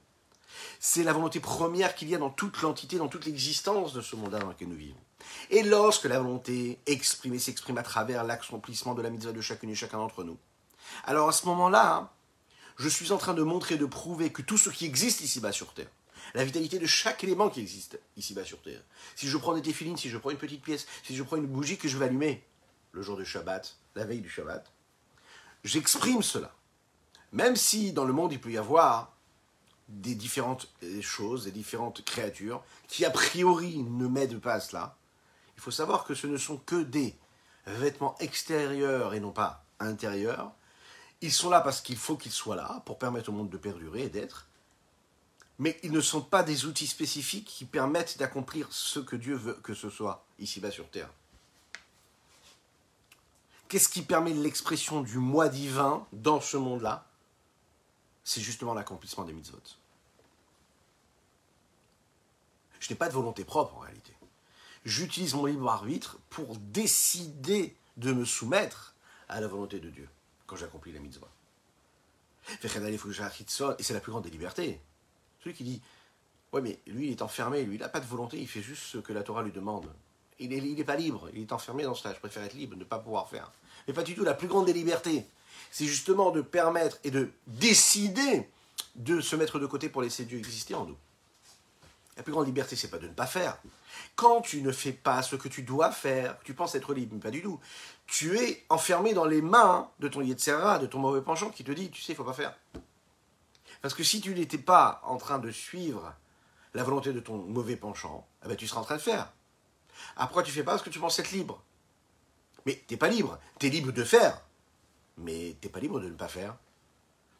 [0.79, 4.15] C'est la volonté première qu'il y a dans toute l'entité, dans toute l'existence de ce
[4.15, 4.97] monde dans lequel nous vivons.
[5.49, 9.75] Et lorsque la volonté exprimée s'exprime à travers l'accomplissement de la mitzvah de chacune et
[9.75, 10.37] chacun d'entre nous,
[11.05, 12.11] alors à ce moment-là,
[12.77, 15.73] je suis en train de montrer, de prouver que tout ce qui existe ici-bas sur
[15.73, 15.89] Terre,
[16.33, 18.81] la vitalité de chaque élément qui existe ici-bas sur Terre,
[19.15, 21.47] si je prends des téfilines, si je prends une petite pièce, si je prends une
[21.47, 22.43] bougie que je vais allumer
[22.91, 24.71] le jour du Shabbat, la veille du Shabbat,
[25.63, 26.53] j'exprime cela.
[27.31, 29.13] Même si dans le monde il peut y avoir
[29.89, 34.97] des différentes euh, choses, des différentes créatures, qui a priori ne m'aident pas à cela,
[35.55, 37.15] il faut savoir que ce ne sont que des
[37.65, 40.51] vêtements extérieurs et non pas intérieurs.
[41.23, 44.03] Ils sont là parce qu'il faut qu'ils soient là pour permettre au monde de perdurer
[44.03, 44.45] et d'être.
[45.57, 49.53] Mais ils ne sont pas des outils spécifiques qui permettent d'accomplir ce que Dieu veut
[49.63, 51.09] que ce soit ici-bas sur Terre.
[53.69, 57.07] Qu'est-ce qui permet l'expression du moi divin dans ce monde-là?
[58.25, 59.63] C'est justement l'accomplissement des mitzvot.
[62.81, 64.11] Je n'ai pas de volonté propre en réalité.
[64.83, 68.93] J'utilise mon libre arbitre pour décider de me soumettre
[69.29, 70.09] à la volonté de Dieu
[70.53, 71.29] quand j'accomplis la mitzvah.
[72.63, 72.67] Et
[73.83, 74.79] c'est la plus grande des libertés.
[75.43, 75.81] Celui qui dit
[76.51, 78.83] Ouais, mais lui, il est enfermé, lui, il n'a pas de volonté, il fait juste
[78.83, 79.91] ce que la Torah lui demande.
[80.37, 82.13] il n'est il est pas libre, il est enfermé dans cela.
[82.13, 83.51] Je préfère être libre, ne pas pouvoir faire.
[83.87, 84.23] Mais pas du tout.
[84.23, 85.25] La plus grande des libertés,
[85.71, 88.47] c'est justement de permettre et de décider
[88.95, 90.97] de se mettre de côté pour laisser Dieu exister en nous.
[92.15, 93.57] La plus grande liberté, c'est pas de ne pas faire.
[94.15, 97.19] Quand tu ne fais pas ce que tu dois faire, tu penses être libre, mais
[97.19, 97.59] pas du tout.
[98.05, 101.71] Tu es enfermé dans les mains de ton Yetzera, de ton mauvais penchant qui te
[101.71, 102.55] dit, tu sais, il faut pas faire.
[103.81, 106.13] Parce que si tu n'étais pas en train de suivre
[106.73, 109.33] la volonté de ton mauvais penchant, eh ben, tu seras en train de faire.
[110.15, 111.63] Après, tu fais pas parce que tu penses être libre.
[112.65, 113.39] Mais tu n'es pas libre.
[113.59, 114.41] Tu es libre de faire.
[115.17, 116.55] Mais tu n'es pas libre de ne pas faire.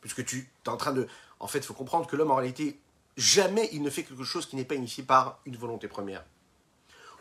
[0.01, 1.07] Puisque tu es en train de.
[1.39, 2.79] En fait, il faut comprendre que l'homme, en réalité,
[3.17, 6.23] jamais il ne fait quelque chose qui n'est pas initié par une volonté première.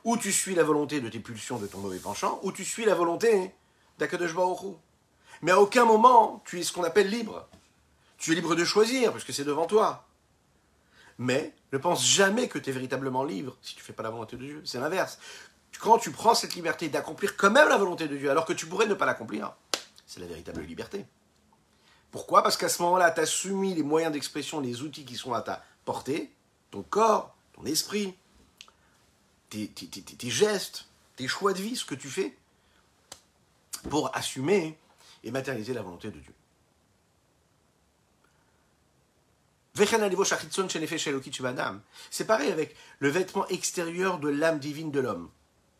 [0.05, 2.85] Ou tu suis la volonté de tes pulsions, de ton mauvais penchant, ou tu suis
[2.85, 3.55] la volonté
[3.99, 4.77] d'Akadosh Baruch
[5.43, 7.49] Mais à aucun moment, tu es ce qu'on appelle libre.
[8.19, 10.07] Tu es libre de choisir, puisque c'est devant toi.
[11.19, 14.11] Mais ne pense jamais que tu es véritablement libre si tu ne fais pas la
[14.11, 14.63] volonté de Dieu.
[14.65, 15.19] C'est l'inverse.
[15.81, 18.67] Quand tu prends cette liberté d'accomplir quand même la volonté de Dieu, alors que tu
[18.67, 19.53] pourrais ne pas l'accomplir,
[20.07, 21.07] c'est la véritable liberté.
[22.11, 22.43] Pourquoi?
[22.43, 25.41] Parce qu'à ce moment-là, tu as soumis les moyens d'expression, les outils qui sont à
[25.41, 26.33] ta portée,
[26.71, 28.15] ton corps, ton esprit,
[29.51, 32.37] tes, tes, gestes, tes choix de vie, ce que tu fais,
[33.91, 34.79] pour assumer
[35.25, 36.35] et matérialiser la volonté de Dieu.
[42.11, 45.31] C'est pareil avec le vêtement extérieur de l'âme divine de l'homme.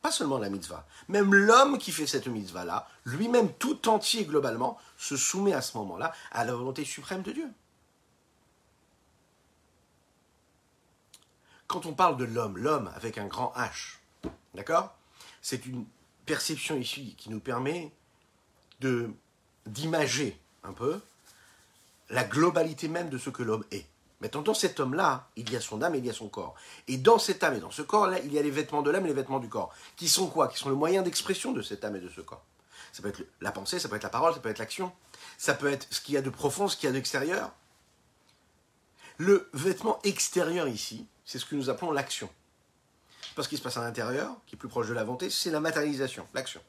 [0.01, 0.87] Pas seulement la mitzvah.
[1.09, 6.13] Même l'homme qui fait cette mitzvah-là, lui-même tout entier globalement, se soumet à ce moment-là
[6.33, 7.49] à la volonté suprême de Dieu.
[11.73, 13.97] Quand on parle de l'homme, l'homme avec un grand H,
[14.53, 14.95] d'accord?
[15.41, 15.87] C'est une
[16.27, 17.91] perception ici qui nous permet
[18.81, 19.11] de
[19.65, 21.01] d'imager un peu
[22.11, 23.87] la globalité même de ce que l'homme est.
[24.21, 26.55] Maintenant, dans cet homme-là, il y a son âme et il y a son corps.
[26.89, 29.07] Et dans cette âme et dans ce corps-là, il y a les vêtements de l'âme
[29.07, 29.75] et les vêtements du corps.
[29.97, 30.49] Qui sont quoi?
[30.49, 32.45] Qui sont le moyen d'expression de cette âme et de ce corps.
[32.93, 34.93] Ça peut être la pensée, ça peut être la parole, ça peut être l'action.
[35.39, 37.51] Ça peut être ce qu'il y a de profond, ce qu'il y a d'extérieur.
[39.17, 42.29] Le vêtement extérieur ici, c'est ce que nous appelons l'action.
[43.35, 45.61] Parce qu'il se passe à l'intérieur, qui est plus proche de la volonté, c'est la
[45.61, 46.61] matérialisation, l'action.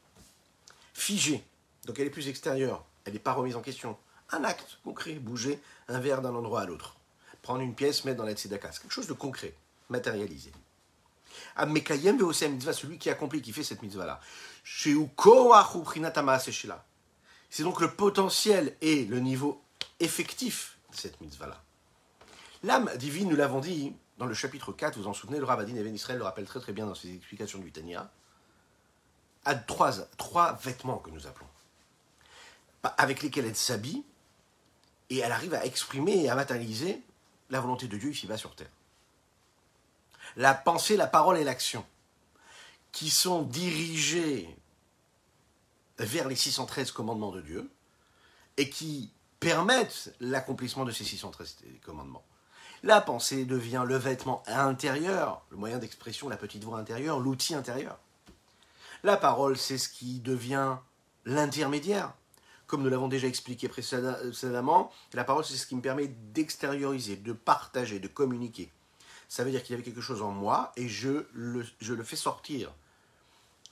[0.93, 1.43] Figée,
[1.85, 3.97] donc elle est plus extérieure, elle n'est pas remise en question
[4.31, 6.95] un acte concret, bouger un verre d'un endroit à l'autre.
[7.41, 8.71] Prendre une pièce, mettre dans la tzedaka.
[8.71, 9.53] C'est quelque chose de concret,
[9.89, 10.51] matérialisé.
[11.55, 14.21] Amekayem ve'osem mitzvah, celui qui accomplit, qui fait cette mitzvah-là.
[14.63, 14.93] C'est
[17.63, 19.61] donc le potentiel et le niveau
[19.99, 21.61] effectif de cette mitzvah-là.
[22.63, 25.93] L'âme divine, nous l'avons dit dans le chapitre 4, vous en souvenez, le Ravadin Even
[25.93, 28.11] Israël le rappelle très très bien dans ses explications du Tania,
[29.45, 31.47] a trois, trois vêtements que nous appelons,
[32.97, 34.03] avec lesquels elle s'habille
[35.09, 37.01] et elle arrive à exprimer et à matérialiser
[37.49, 38.71] la volonté de Dieu ici-bas sur terre.
[40.35, 41.85] La pensée, la parole et l'action,
[42.91, 44.55] qui sont dirigées
[45.97, 47.69] vers les 613 commandements de Dieu,
[48.57, 52.23] et qui permettent l'accomplissement de ces 613 commandements.
[52.83, 57.97] La pensée devient le vêtement intérieur, le moyen d'expression, la petite voix intérieure, l'outil intérieur.
[59.03, 60.75] La parole, c'est ce qui devient
[61.23, 62.13] l'intermédiaire,
[62.67, 67.31] comme nous l'avons déjà expliqué précédemment, la parole, c'est ce qui me permet d'extérioriser, de
[67.31, 68.69] partager, de communiquer.
[69.29, 72.03] Ça veut dire qu'il y avait quelque chose en moi et je le, je le
[72.03, 72.73] fais sortir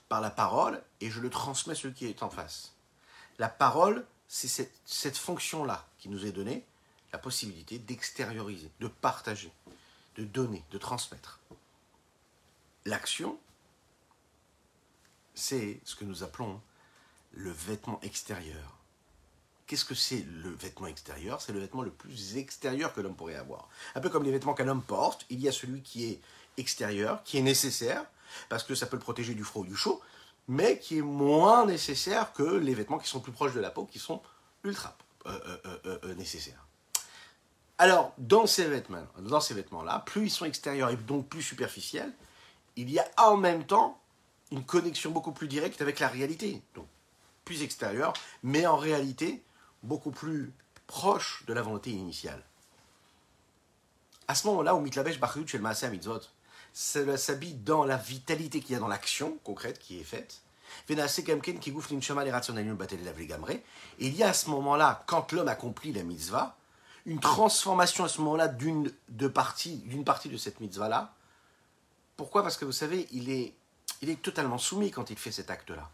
[0.07, 2.75] par la parole et je le transmets à celui qui est en face.
[3.39, 6.65] La parole, c'est cette, cette fonction-là qui nous est donnée,
[7.13, 9.51] la possibilité d'extérioriser, de partager,
[10.15, 11.39] de donner, de transmettre.
[12.85, 13.37] L'action,
[15.35, 16.61] c'est ce que nous appelons
[17.33, 18.77] le vêtement extérieur.
[19.67, 21.41] Qu'est-ce que c'est le vêtement extérieur?
[21.41, 23.69] C'est le vêtement le plus extérieur que l'homme pourrait avoir.
[23.95, 26.21] Un peu comme les vêtements qu'un homme porte, il y a celui qui est
[26.57, 28.05] extérieur, qui est nécessaire,
[28.49, 30.01] parce que ça peut le protéger du froid ou du chaud,
[30.47, 33.85] mais qui est moins nécessaire que les vêtements qui sont plus proches de la peau,
[33.85, 34.21] qui sont
[34.63, 36.65] ultra euh, euh, euh, nécessaires.
[37.81, 42.13] Alors, dans ces vêtements, dans ces vêtements-là, plus ils sont extérieurs et donc plus superficiels,
[42.75, 43.99] il y a en même temps
[44.51, 46.61] une connexion beaucoup plus directe avec la réalité.
[46.75, 46.85] Donc,
[47.43, 48.13] plus extérieur,
[48.43, 49.41] mais en réalité,
[49.81, 50.53] beaucoup plus
[50.85, 52.43] proche de la volonté initiale.
[54.27, 56.21] À ce moment-là, où Mitlavesh Bachut chez le Mitzvot,
[56.73, 60.43] cela s'habille dans la vitalité qu'il y a dans l'action concrète qui est faite.
[60.87, 60.93] Et
[64.07, 66.55] il y a à ce moment-là, quand l'homme accomplit la mitzvah,
[67.05, 71.13] une transformation à ce moment-là d'une de partie, d'une partie de cette mitzvah-là.
[72.17, 72.43] Pourquoi?
[72.43, 73.53] Parce que vous savez, il est,
[74.01, 75.89] il est totalement soumis quand il fait cet acte-là.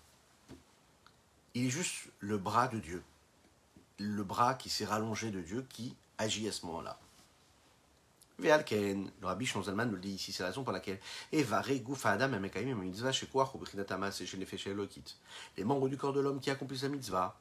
[1.53, 3.03] Il est juste le bras de Dieu
[3.99, 6.97] le bras qui s'est rallongé de Dieu qui agit à ce moment-là.
[8.39, 10.99] Ve'alken, le rabbi Shonzalman nous le dit ici, c'est la raison pour laquelle.
[11.31, 11.43] Les
[15.63, 17.39] membres du corps de l'homme qui accomplissent la mitzvah,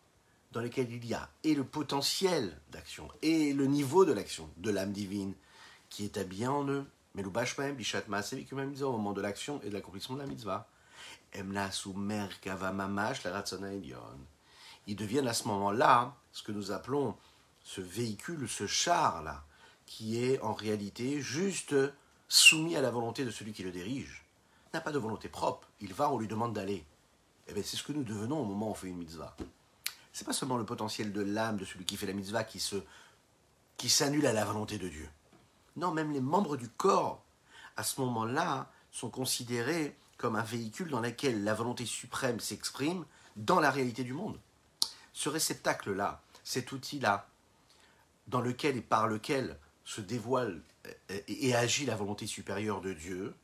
[0.56, 4.70] dans lesquels il y a et le potentiel d'action et le niveau de l'action de
[4.70, 5.34] l'âme divine
[5.90, 6.86] qui est habillée en eux.
[7.14, 8.46] Mais Bashmaem, Bishat Maaseh,
[8.82, 10.66] au moment de l'action et de l'accomplissement de la mitzvah.
[14.86, 17.14] Ils deviennent à ce moment-là ce que nous appelons
[17.62, 19.44] ce véhicule, ce char-là,
[19.84, 21.74] qui est en réalité juste
[22.28, 24.24] soumis à la volonté de celui qui le dirige.
[24.72, 25.68] n'a pas de volonté propre.
[25.82, 26.86] Il va, on lui demande d'aller.
[27.46, 29.36] Eh bien, c'est ce que nous devenons au moment où on fait une mitzvah.
[30.16, 32.76] C'est pas seulement le potentiel de l'âme de celui qui fait la mitzvah qui se
[33.76, 35.10] qui s'annule à la volonté de Dieu.
[35.76, 37.22] Non, même les membres du corps,
[37.76, 43.04] à ce moment-là, sont considérés comme un véhicule dans lequel la volonté suprême s'exprime
[43.36, 44.40] dans la réalité du monde.
[45.12, 47.28] Ce réceptacle-là, cet outil-là,
[48.26, 50.62] dans lequel et par lequel se dévoile
[51.10, 53.34] euh, et agit la volonté supérieure de Dieu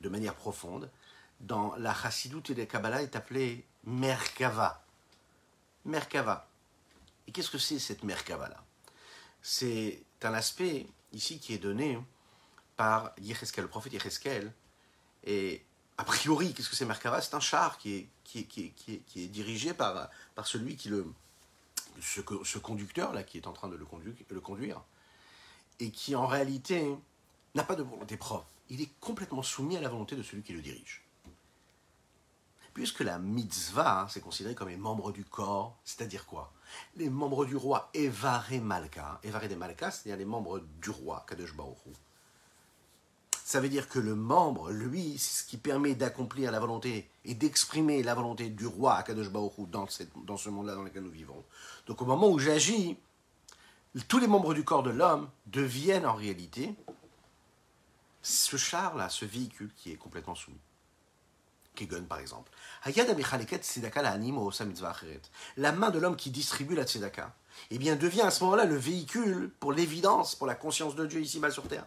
[0.00, 0.88] de manière profonde,
[1.40, 4.84] dans la Chassidut et la Kabbalah est appelé Merkava.
[5.84, 6.48] Merkava.
[7.26, 8.62] Et qu'est-ce que c'est cette Merkava-là?
[9.42, 11.98] C'est un aspect ici qui est donné
[12.76, 14.52] par Yecheskel, le prophète Yecheskel.
[15.24, 15.64] Et
[15.98, 17.20] a priori, qu'est-ce que c'est Merkava?
[17.20, 21.06] C'est un char qui est, qui qui est, dirigé par, par celui qui le.
[22.00, 24.82] Ce, ce conducteur-là qui est en train de le conduire, le conduire
[25.78, 26.96] et qui en réalité
[27.54, 28.46] n'a pas de volonté propre.
[28.70, 31.02] Il est complètement soumis à la volonté de celui qui le dirige.
[32.74, 36.52] Puisque la mitzvah, c'est considéré comme les membres du corps, c'est-à-dire quoi?
[36.96, 41.54] Les membres du roi Evare Malka, Evare de Malka, c'est-à-dire les membres du roi, Kadosh
[41.54, 41.76] Baruch
[43.52, 47.34] ça veut dire que le membre, lui, c'est ce qui permet d'accomplir la volonté et
[47.34, 49.86] d'exprimer la volonté du roi Akadosh Baruch dans,
[50.24, 51.44] dans ce monde-là dans lequel nous vivons.
[51.86, 52.96] Donc au moment où j'agis,
[54.08, 56.74] tous les membres du corps de l'homme deviennent en réalité
[58.22, 60.56] ce char-là, ce véhicule qui est complètement soumis.
[61.74, 62.50] Kegon, par exemple.
[65.56, 67.34] La main de l'homme qui distribue la tzedaka,
[67.70, 71.20] eh bien, devient à ce moment-là le véhicule pour l'évidence, pour la conscience de Dieu
[71.20, 71.86] ici-bas sur terre.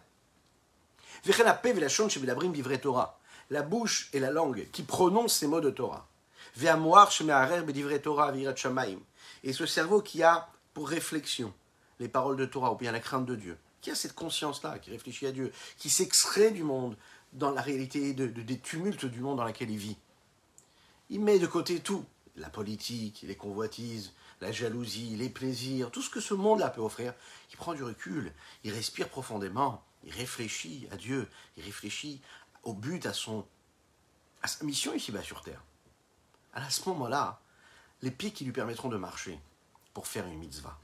[3.50, 6.08] La bouche et la langue qui prononcent ces mots de Torah.
[9.42, 11.52] Et ce cerveau qui a pour réflexion
[11.98, 14.90] les paroles de Torah ou bien la crainte de Dieu, qui a cette conscience-là, qui
[14.90, 16.96] réfléchit à Dieu, qui s'extrait du monde
[17.36, 19.96] dans la réalité des tumultes du monde dans lequel il vit.
[21.10, 22.04] Il met de côté tout,
[22.36, 27.14] la politique, les convoitises, la jalousie, les plaisirs, tout ce que ce monde-là peut offrir.
[27.50, 28.32] Il prend du recul,
[28.64, 32.20] il respire profondément, il réfléchit à Dieu, il réfléchit
[32.62, 33.46] au but, à, son,
[34.44, 35.62] sa mission ici-bas sur Terre.
[36.52, 37.40] À ce moment-là,
[38.02, 39.38] les pieds qui lui permettront de marcher
[39.94, 40.78] pour faire une mitzvah,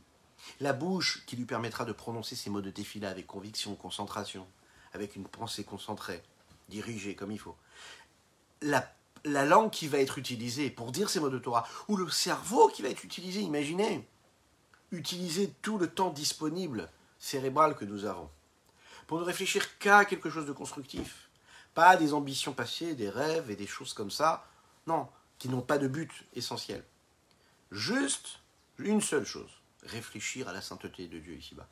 [0.60, 4.46] la bouche qui lui permettra de prononcer ces mots de tefila avec conviction, concentration,
[4.92, 6.22] avec une pensée concentrée,
[6.72, 7.56] dirigée comme il faut.
[8.62, 8.92] La,
[9.24, 12.68] la langue qui va être utilisée pour dire ces mots de Torah, ou le cerveau
[12.68, 14.08] qui va être utilisé, imaginez,
[14.90, 18.28] utiliser tout le temps disponible cérébral que nous avons,
[19.06, 21.28] pour ne réfléchir qu'à quelque chose de constructif,
[21.74, 24.44] pas à des ambitions passées, des rêves et des choses comme ça,
[24.86, 25.08] non,
[25.38, 26.84] qui n'ont pas de but essentiel.
[27.70, 28.40] Juste
[28.78, 29.50] une seule chose,
[29.82, 31.68] réfléchir à la sainteté de Dieu ici-bas.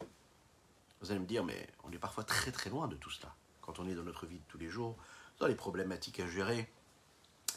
[1.01, 3.35] Vous allez me dire, mais on est parfois très très loin de tout cela,
[3.71, 4.97] quand on est dans notre vie de tous les jours,
[5.39, 6.69] dans les problématiques à gérer,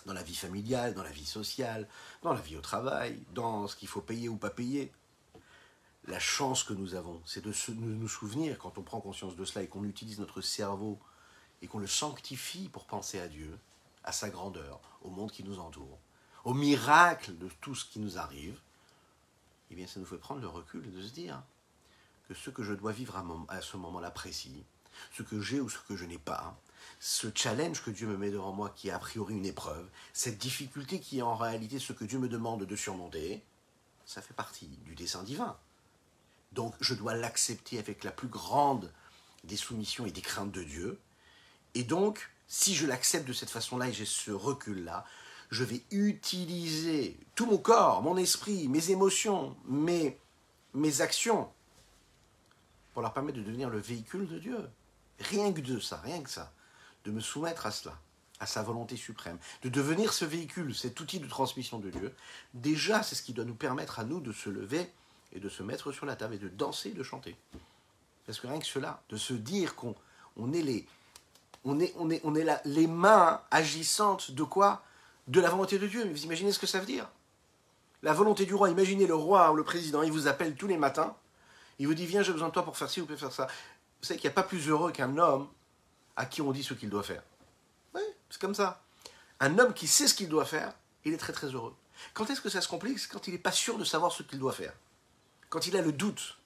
[0.06, 1.88] dans la vie familiale, dans la vie sociale,
[2.22, 4.92] dans la vie au travail, dans ce qu'il faut payer ou pas payer.
[6.06, 9.64] La chance que nous avons, c'est de nous souvenir, quand on prend conscience de cela
[9.64, 11.00] et qu'on utilise notre cerveau
[11.64, 13.58] et qu'on le sanctifie pour penser à Dieu,
[14.04, 15.98] à sa grandeur, au monde qui nous entoure,
[16.44, 18.60] au miracle de tout ce qui nous arrive,
[19.72, 21.42] eh bien ça nous fait prendre le recul de se dire
[22.28, 23.16] que ce que je dois vivre
[23.50, 24.64] à, ce moment-là précis,
[25.16, 26.58] ce que j'ai ou ce que je n'ai pas,
[27.00, 30.38] ce challenge que Dieu me met devant moi qui est a priori une épreuve, cette
[30.38, 33.44] difficulté qui est en réalité ce que Dieu me demande de surmonter,
[34.06, 35.58] ça fait partie du dessein divin.
[36.52, 38.92] Donc je dois l'accepter avec la plus grande
[39.44, 41.00] des soumissions et des craintes de Dieu.
[41.76, 45.06] Et donc, si je l'accepte de cette façon-là et j'ai ce recul-là,
[45.50, 50.18] je vais utiliser tout mon corps, mon esprit, mes émotions, mes,
[50.74, 51.50] mes actions,
[52.94, 54.70] pour leur permettre de devenir le véhicule de Dieu.
[55.30, 56.52] Rien que de ça, rien que ça.
[57.06, 57.98] De me soumettre à cela,
[58.40, 59.38] à sa volonté suprême.
[59.62, 62.14] De devenir ce véhicule, cet outil de transmission de Dieu.
[62.54, 64.92] Déjà, c'est ce qui doit nous permettre à nous de se lever
[65.34, 67.36] et de se mettre sur la table et de danser, de chanter.
[68.26, 69.96] Parce que rien que cela, de se dire qu'on
[70.38, 70.88] on est
[72.66, 74.84] les mains agissantes de quoi?
[75.28, 76.06] De la volonté de Dieu.
[76.06, 77.10] Mais vous imaginez ce que ça veut dire?
[78.02, 80.76] La volonté du roi, imaginez le roi ou le président, il vous appelle tous les
[80.78, 81.16] matins,
[81.80, 83.48] il vous dit viens j'ai besoin de toi pour faire ci ou pour faire ça.
[84.04, 85.48] Vous savez qu'il n'y a pas plus heureux qu'un homme
[86.18, 87.24] à qui on dit ce qu'il doit faire.
[87.96, 88.84] Oui, c'est comme ça.
[89.40, 90.74] Un homme qui sait ce qu'il doit faire,
[91.06, 91.74] il est très très heureux.
[92.14, 93.00] Quand est-ce que ça se complique?
[93.00, 94.74] C'est quand il n'est pas sûr de savoir ce qu'il doit faire.
[95.48, 96.38] Quand il a le doute.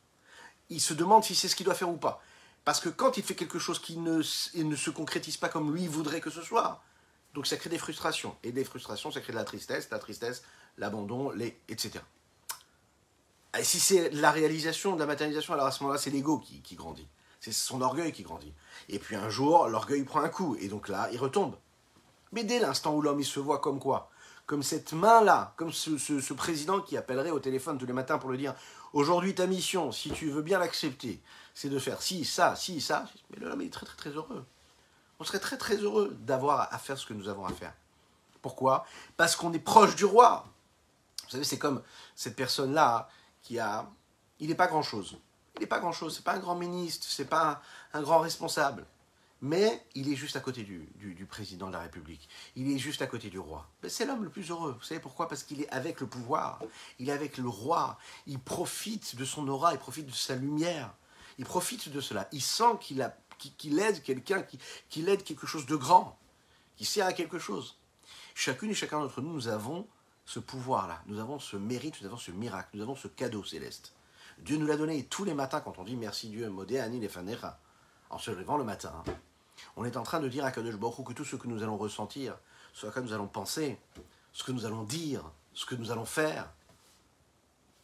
[0.70, 2.22] Il se demande si c'est ce qu'il doit faire ou pas.
[2.64, 6.22] Parce que quand il fait quelque chose qui ne, se concrétise pas comme lui voudrait
[6.22, 6.84] que ce soit,
[7.34, 8.38] donc ça crée des frustrations.
[8.44, 10.44] Et des frustrations, ça crée de la tristesse, la tristesse,
[10.78, 12.04] l'abandon, les, etc.
[13.58, 16.76] Et si c'est la réalisation de la matérialisation, alors à ce moment-là, c'est l'ego qui
[16.76, 17.08] grandit.
[17.48, 18.54] C'est son orgueil qui grandit.
[18.90, 21.56] Et puis un jour, l'orgueil prend un coup, et donc là, il retombe.
[22.34, 24.12] Mais dès l'instant où l'homme, il se voit comme quoi?
[24.46, 28.38] Comme cette main-là, comme ce, président qui appellerait au téléphone tous les matins pour le
[28.38, 28.54] dire
[28.92, 31.22] Aujourd'hui, ta mission, si tu veux bien l'accepter,
[31.54, 33.06] c'est de faire ci, ça, ci, ça.
[33.30, 34.46] Mais l'homme, est très, très, très heureux.
[35.22, 37.74] On serait très, très heureux d'avoir à faire ce que nous avons à faire.
[38.42, 38.86] Pourquoi?
[39.16, 40.46] Parce qu'on est proche du roi.
[41.24, 41.82] Vous savez, c'est comme
[42.14, 43.08] cette personne-là
[43.42, 43.90] qui a.
[44.42, 45.18] Il n'est pas grand-chose.
[45.58, 46.16] Il n'est pas grand-chose.
[46.16, 47.62] C'est pas un grand ministre, c'est pas
[47.94, 48.86] un grand responsable
[49.42, 52.28] mais il est juste à côté du, président de la République.
[52.56, 53.68] Il est juste à côté du roi.
[53.88, 54.76] C'est l'homme le plus heureux.
[54.80, 55.28] Vous savez pourquoi?
[55.28, 56.60] Parce qu'il est avec le pouvoir.
[57.00, 57.98] Il est avec le roi.
[58.26, 60.94] Il profite de son aura, il profite de sa lumière.
[61.38, 62.28] Il profite de cela.
[62.32, 63.00] Il sent qu'il
[63.80, 64.44] aide quelqu'un,
[64.90, 66.18] qu'il aide quelque chose de grand,
[66.76, 67.78] qui sert à quelque chose.
[68.34, 69.88] Chacune et chacun d'entre nous, nous avons
[70.26, 71.04] ce pouvoir-là.
[71.06, 73.94] Nous avons ce mérite, nous avons ce miracle, nous avons ce cadeau céleste.
[74.40, 77.60] Dieu nous l'a donné tous les matins quand on dit merci Dieu, modé ani lefanera,
[78.10, 79.04] en se levant le matin
[79.76, 81.78] on est en train de dire à Kadosh Baruch que tout ce que nous allons
[81.78, 82.38] ressentir,
[82.74, 83.80] ce à quoi nous allons penser,
[84.34, 85.24] ce que nous allons dire,
[85.54, 86.52] ce que nous allons faire,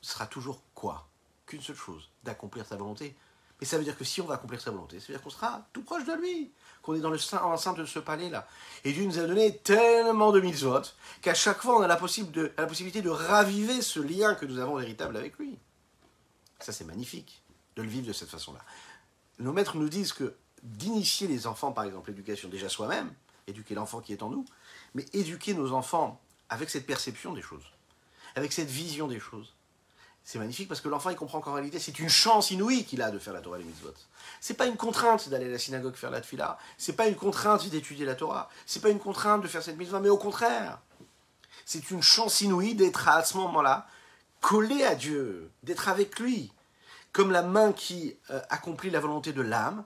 [0.01, 1.07] sera toujours quoi?
[1.45, 3.15] Qu'une seule chose, d'accomplir sa volonté.
[3.59, 5.29] Mais ça veut dire que si on va accomplir sa volonté, ça veut dire qu'on
[5.29, 6.51] sera tout proche de lui,
[6.81, 8.47] qu'on est dans le sein, enceinte de ce palais-là.
[8.83, 10.81] Et Dieu nous a donné tellement de mitzvot
[11.21, 14.75] qu'à chaque fois on a la, la possibilité de raviver ce lien que nous avons
[14.77, 15.57] véritable avec lui.
[16.63, 17.41] Ça c'est magnifique
[17.75, 18.61] de le vivre de cette façon-là.
[19.39, 23.11] Nos maîtres nous disent que d'initier les enfants, par exemple, l'éducation déjà soi-même,
[23.47, 24.45] éduquer l'enfant qui est en nous,
[24.93, 27.65] mais éduquer nos enfants avec cette perception des choses,
[28.35, 29.53] avec cette vision des choses.
[30.23, 33.11] C'est magnifique parce que l'enfant il comprend qu'en réalité c'est une chance inouïe qu'il a
[33.11, 33.93] de faire la Torah et les mitzvot.
[34.39, 37.67] C'est pas une contrainte d'aller à la synagogue faire la tfila, c'est pas une contrainte
[37.67, 40.79] d'étudier la Torah, c'est pas une contrainte de faire cette mitzvah, mais au contraire,
[41.65, 43.85] c'est une chance inouïe d'être à ce moment-là
[44.43, 46.51] collé à Dieu, d'être avec lui,
[47.13, 49.85] comme la main qui euh, accomplit la volonté de l'âme,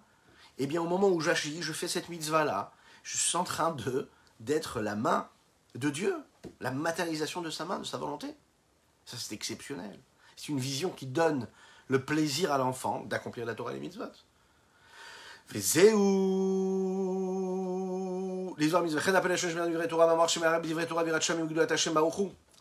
[0.57, 4.09] eh bien au moment où j'agis, je fais cette mitzvah-là, je suis en train de
[4.39, 5.29] d'être la main
[5.75, 6.15] de Dieu,
[6.59, 8.35] la matérialisation de sa main, de sa volonté.
[9.05, 9.99] Ça, c'est exceptionnel.
[10.35, 11.47] C'est une vision qui donne
[11.87, 14.11] le plaisir à l'enfant d'accomplir la Torah et les mitzvot.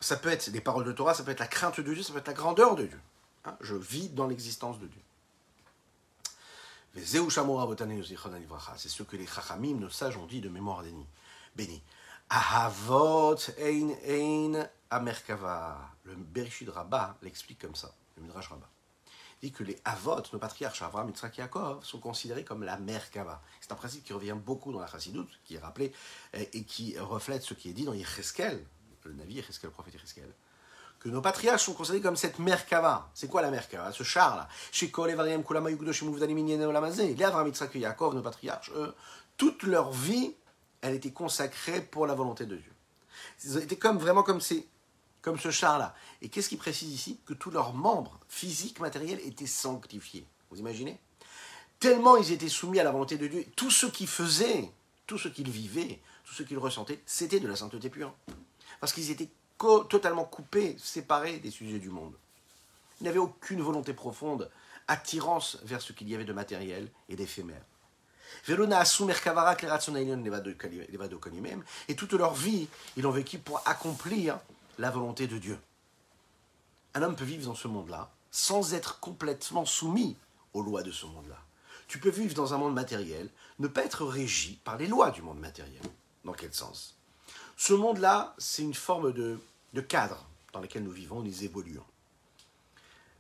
[0.01, 2.13] Ça peut être des paroles de Torah, ça peut être la crainte de Dieu, ça
[2.13, 3.01] peut être la grandeur de Dieu.
[3.45, 5.01] Hein, je vis dans l'existence de Dieu.
[6.95, 7.19] C'est
[8.89, 10.83] ce que les Chachamim, nos sages, ont dit de mémoire
[11.55, 11.83] béni.
[12.29, 15.91] Ahavot ein ein amerkava.
[16.05, 18.69] Le Bereshit Rabbah l'explique comme ça, le Midrash Rabbah.
[19.51, 23.43] Que les Avot, nos patriarches Avraham, Yitzhak Yaakov, sont considérés comme la Merkava.
[23.61, 25.93] C'est un principe qui revient beaucoup dans la Chassidoute, qui est rappelé
[26.35, 28.65] et qui reflète ce qui est dit dans Yecheskel,
[29.05, 30.33] le Navi Yecheskel, le prophète Yecheskel
[30.99, 33.11] que nos patriarches sont considérés comme cette Merkava.
[33.15, 34.49] C'est quoi la Merkava Ce char-là.
[34.73, 35.71] Chez Kol, Evariam, Kulama.
[35.71, 38.95] Les Avram, Yitzhak Yaakov, nos patriarches, eux,
[39.37, 40.35] toute leur vie,
[40.81, 42.73] elle était consacrée pour la volonté de Dieu.
[43.45, 44.67] Ils étaient comme, vraiment comme, ces,
[45.27, 45.93] comme ce char-là.
[46.23, 50.25] Et qu'est-ce qui précise ici Que tous leurs membres physiques, matériels, étaient sanctifiés.
[50.51, 51.01] Vous imaginez
[51.81, 53.45] Tellement ils étaient soumis à la volonté de Dieu.
[53.57, 54.71] Tout ce qu'ils faisaient,
[55.05, 58.15] tout ce qu'ils vivaient, tout ce qu'ils ressentaient, c'était de la sainteté pure.
[58.79, 59.29] Parce qu'ils étaient
[59.89, 62.15] totalement coupé, séparé des sujets du monde.
[63.01, 64.49] Il n'avait aucune volonté profonde,
[64.87, 67.65] attirance vers ce qu'il y avait de matériel et d'éphémère.
[71.89, 74.39] Et toute leur vie, ils l'ont vécu pour accomplir
[74.79, 75.59] la volonté de Dieu.
[76.95, 80.17] Un homme peut vivre dans ce monde-là sans être complètement soumis
[80.53, 81.39] aux lois de ce monde-là.
[81.89, 85.23] Tu peux vivre dans un monde matériel, ne pas être régi par les lois du
[85.23, 85.83] monde matériel.
[86.25, 86.97] Dans quel sens?
[87.57, 89.39] Ce monde-là, c'est une forme de,
[89.89, 91.85] cadre dans lequel nous vivons, nous évoluons.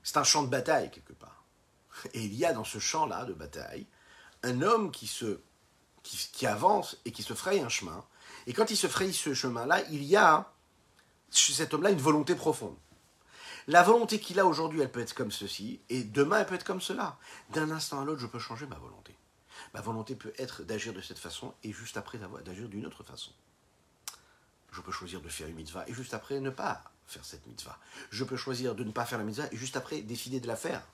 [0.03, 1.45] C'est un champ de bataille quelque part.
[2.13, 3.87] Et il y a dans ce champ-là de bataille
[4.43, 5.41] un homme qui, se,
[6.03, 8.05] qui, avance et qui se fraye un chemin.
[8.47, 10.53] Et quand il se fraye ce chemin-là, il y a
[11.31, 12.77] chez cet homme-là une volonté profonde.
[13.69, 16.65] La volonté qu'il a aujourd'hui, elle peut être comme ceci, et demain, elle peut être
[16.65, 17.19] comme cela.
[17.51, 19.17] D'un instant à l'autre, je peux changer ma volonté.
[19.75, 23.33] Ma volonté peut être d'agir de cette façon, et juste après d'agir d'une autre façon.
[24.77, 27.79] Je peux choisir de faire une mitzvah et juste après ne pas faire cette mitzvah.
[28.11, 30.57] Je peux choisir de ne pas faire la mitzvah et juste après décider de la
[30.57, 30.87] faire.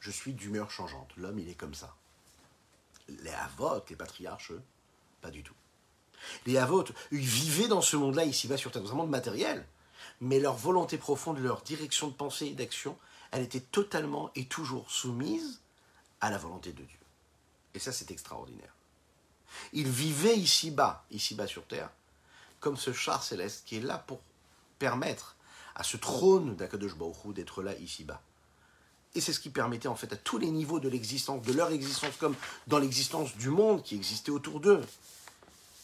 [0.00, 1.16] je suis d'humeur changeante.
[1.16, 1.96] L'homme, il est comme ça.
[3.08, 4.52] Les avotes, les patriarches,
[5.22, 5.54] pas du tout.
[6.46, 9.66] Les avotes, ils vivaient dans ce monde-là, ici-bas, sur Terre, dans un monde matériel,
[10.20, 12.96] mais leur volonté profonde, leur direction de pensée et d'action,
[13.30, 15.60] elle était totalement et toujours soumise
[16.20, 16.98] à la volonté de Dieu.
[17.74, 18.74] Et ça, c'est extraordinaire.
[19.72, 21.90] Ils vivaient ici-bas, ici-bas sur Terre,
[22.60, 24.20] comme ce char céleste qui est là pour
[24.78, 25.36] permettre
[25.74, 26.94] à ce trône d'Akadosh
[27.26, 28.20] d'être là ici-bas.
[29.14, 31.70] Et c'est ce qui permettait en fait à tous les niveaux de l'existence, de leur
[31.70, 32.34] existence, comme
[32.66, 34.82] dans l'existence du monde qui existait autour d'eux.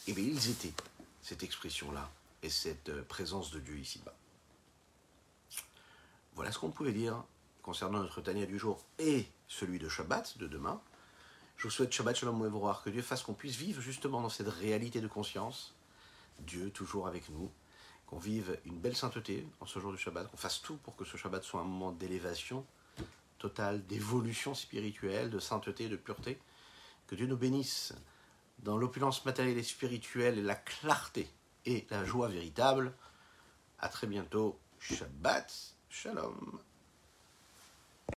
[0.07, 0.73] Eh bien ils étaient
[1.21, 2.11] cette expression-là
[2.43, 4.15] et cette euh, présence de Dieu ici-bas.
[6.35, 7.23] Voilà ce qu'on pouvait dire
[7.63, 10.79] concernant notre Tania du jour et celui de Shabbat de demain.
[11.57, 14.49] Je vous souhaite Shabbat Shalom voir que Dieu fasse qu'on puisse vivre justement dans cette
[14.49, 15.73] réalité de conscience.
[16.41, 17.49] Dieu toujours avec nous,
[18.05, 21.05] qu'on vive une belle sainteté en ce jour du Shabbat, qu'on fasse tout pour que
[21.05, 22.65] ce Shabbat soit un moment d'élévation
[23.39, 26.37] totale, d'évolution spirituelle, de sainteté, de pureté.
[27.07, 27.93] Que Dieu nous bénisse
[28.59, 31.27] dans l'opulence matérielle et spirituelle, la clarté
[31.65, 32.93] et la joie véritable.
[33.79, 34.59] À très bientôt.
[34.79, 36.59] Shabbat Shalom.